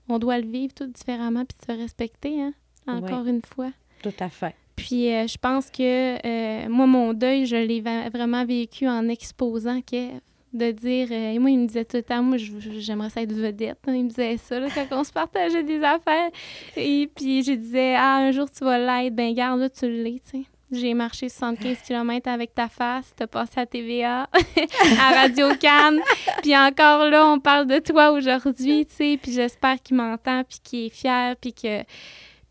[0.09, 2.53] on doit le vivre tout différemment puis de se respecter hein,
[2.87, 3.69] encore une fois.
[4.01, 4.55] Tout à fait.
[4.75, 9.81] Puis euh, je pense que euh, moi, mon deuil, je l'ai vraiment vécu en exposant
[9.81, 10.19] Kev.
[10.53, 13.33] De dire, euh, et moi, il me disait tout le temps, moi, j'aimerais ça être
[13.33, 13.77] vedette.
[13.87, 13.93] hein.
[13.93, 16.29] Il me disait ça, là, quand on se partageait des affaires.
[16.77, 19.13] Et puis, je disais, ah, un jour, tu vas l'être.
[19.13, 20.45] Ben, garde, là, tu l'es, tu sais.
[20.71, 24.29] J'ai marché 75 km avec ta face, t'as passé à TVA,
[25.01, 25.99] à Radio Cannes.
[26.41, 29.19] Puis encore là, on parle de toi aujourd'hui, tu sais.
[29.21, 31.81] Puis j'espère qu'il m'entend, puis qu'il est fier, puis que...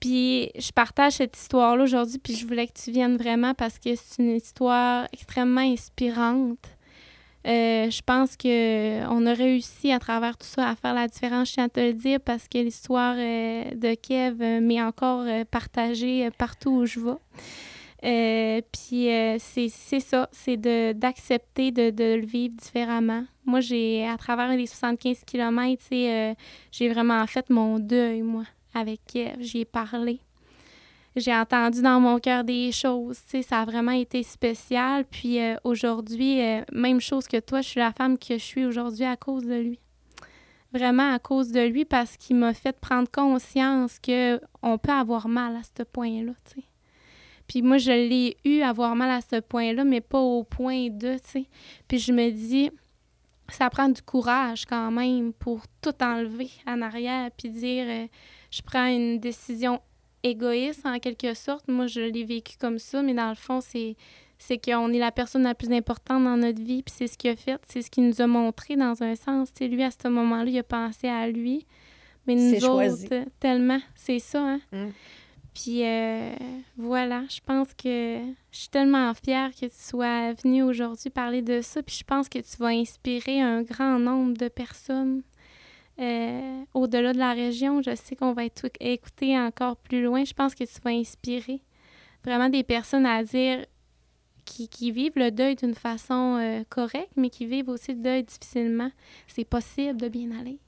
[0.05, 3.95] Puis je partage cette histoire-là aujourd'hui, puis je voulais que tu viennes vraiment parce que
[3.95, 6.59] c'est une histoire extrêmement inspirante.
[7.47, 11.49] Euh, je pense que on a réussi à travers tout ça à faire la différence,
[11.49, 15.25] je tiens à te le dire, parce que l'histoire euh, de Kev euh, m'est encore
[15.51, 18.63] partagée partout où je vais.
[18.73, 19.09] Puis
[19.39, 23.25] c'est ça, c'est d'accepter de, de le vivre différemment.
[23.47, 28.45] Moi, j'ai, à travers les 75 km, j'ai vraiment fait mon deuil, moi,
[28.75, 29.37] avec Kev.
[29.41, 30.21] J'y ai parlé.
[31.17, 35.05] J'ai entendu dans mon cœur des choses, ça a vraiment été spécial.
[35.05, 38.65] Puis euh, aujourd'hui, euh, même chose que toi, je suis la femme que je suis
[38.65, 39.79] aujourd'hui à cause de lui.
[40.73, 45.29] Vraiment à cause de lui parce qu'il m'a fait prendre conscience que on peut avoir
[45.29, 46.33] mal à ce point-là.
[47.47, 51.17] Puis moi, je l'ai eu avoir mal à ce point-là, mais pas au point de.
[51.87, 52.71] Puis je me dis,
[53.49, 58.07] ça prend du courage quand même pour tout enlever en arrière puis dire, euh,
[58.55, 59.81] je prends une décision
[60.23, 61.67] égoïste en quelque sorte.
[61.67, 63.97] Moi, je l'ai vécu comme ça, mais dans le fond, c'est
[64.37, 67.31] c'est qu'on est la personne la plus importante dans notre vie, puis c'est ce qu'il
[67.31, 69.53] a fait, c'est ce qu'il nous a montré dans un sens.
[69.55, 71.67] Tu sais, lui, à ce moment-là, il a pensé à lui,
[72.27, 73.07] mais nous choisi.
[73.07, 74.61] autres, tellement, c'est ça, hein?
[74.73, 74.89] Mm.
[75.55, 76.35] Puis euh,
[76.77, 78.19] voilà, je pense que
[78.51, 82.29] je suis tellement fière que tu sois venue aujourd'hui parler de ça, puis je pense
[82.29, 85.23] que tu vas inspirer un grand nombre de personnes
[86.01, 87.83] euh, au-delà de la région.
[87.83, 90.25] Je sais qu'on va être écouté encore plus loin.
[90.25, 91.61] Je pense que tu vas inspirer
[92.25, 93.65] vraiment des personnes à dire
[94.45, 98.25] qui, qui vivent le deuil d'une façon euh, correcte, mais qui vivent aussi le deuil
[98.25, 98.91] difficilement.
[99.27, 100.59] C'est possible de bien aller.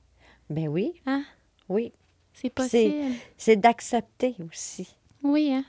[0.49, 1.01] Ben oui.
[1.07, 1.25] Hein?
[1.69, 1.93] Oui.
[2.33, 3.15] C'est possible.
[3.37, 4.97] C'est d'accepter aussi.
[5.23, 5.65] Oui, hein?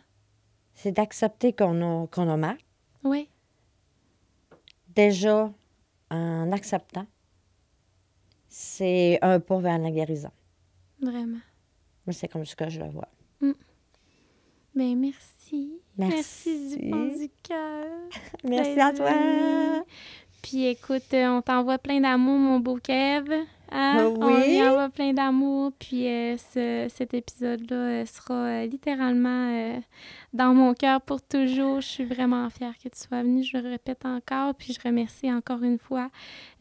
[0.77, 2.57] c'est d'accepter qu'on a, qu'on a mal.
[3.03, 3.27] Oui.
[4.95, 5.51] Déjà,
[6.11, 7.07] en acceptant,
[8.59, 10.31] c'est un pas vers la guérison.
[10.99, 11.37] Vraiment.
[12.07, 13.07] Mais c'est comme ça que je le vois.
[14.73, 15.79] Ben merci.
[15.97, 16.75] Merci.
[16.77, 17.85] du fond du cœur.
[18.43, 19.85] Merci d'être à toi.
[20.43, 23.27] Puis écoute, euh, on t'envoie plein d'amour, mon beau Kev.
[23.71, 23.97] Hein?
[23.99, 24.49] Ah On oui?
[24.59, 25.71] lui envoie plein d'amour.
[25.79, 29.79] Puis euh, ce- cet épisode-là euh, sera euh, littéralement
[30.33, 31.81] dans mon cœur pour toujours.
[31.81, 33.43] Je suis vraiment fière que tu sois venu.
[33.43, 34.53] Je le répète encore.
[34.55, 36.09] Puis je remercie encore une fois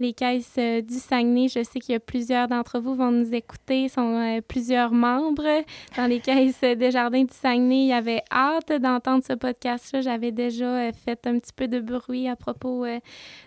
[0.01, 1.49] les caisses du Saguenay.
[1.49, 3.85] Je sais qu'il y a plusieurs d'entre vous vont nous écouter.
[3.85, 5.63] Ils sont plusieurs membres
[5.97, 7.83] dans les caisses des jardins du Saguenay.
[7.83, 10.01] Il y avait hâte d'entendre ce podcast-là.
[10.01, 12.85] J'avais déjà fait un petit peu de bruit à propos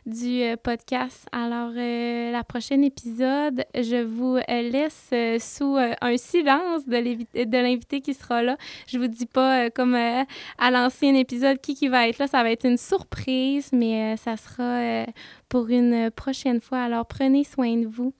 [0.06, 1.26] du podcast.
[1.32, 8.02] Alors, la prochaine épisode, je vous euh, laisse euh, sous euh, un silence de l'invité
[8.02, 8.58] qui sera là.
[8.88, 12.28] Je vous dis pas, comme à l'ancien épisode, qui qui va être là.
[12.28, 15.06] Ça va être une surprise, mais ça sera
[15.48, 16.80] pour une prochaine fois.
[16.80, 18.14] Alors, prenez soin de vous.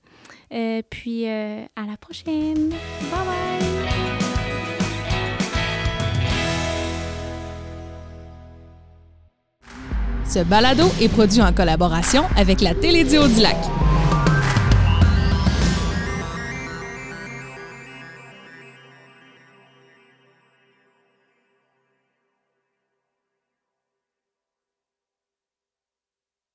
[0.90, 2.70] Puis, à la prochaine.
[2.70, 4.00] Bye bye!
[10.30, 13.56] Ce balado est produit en collaboration avec la Télédio du Lac.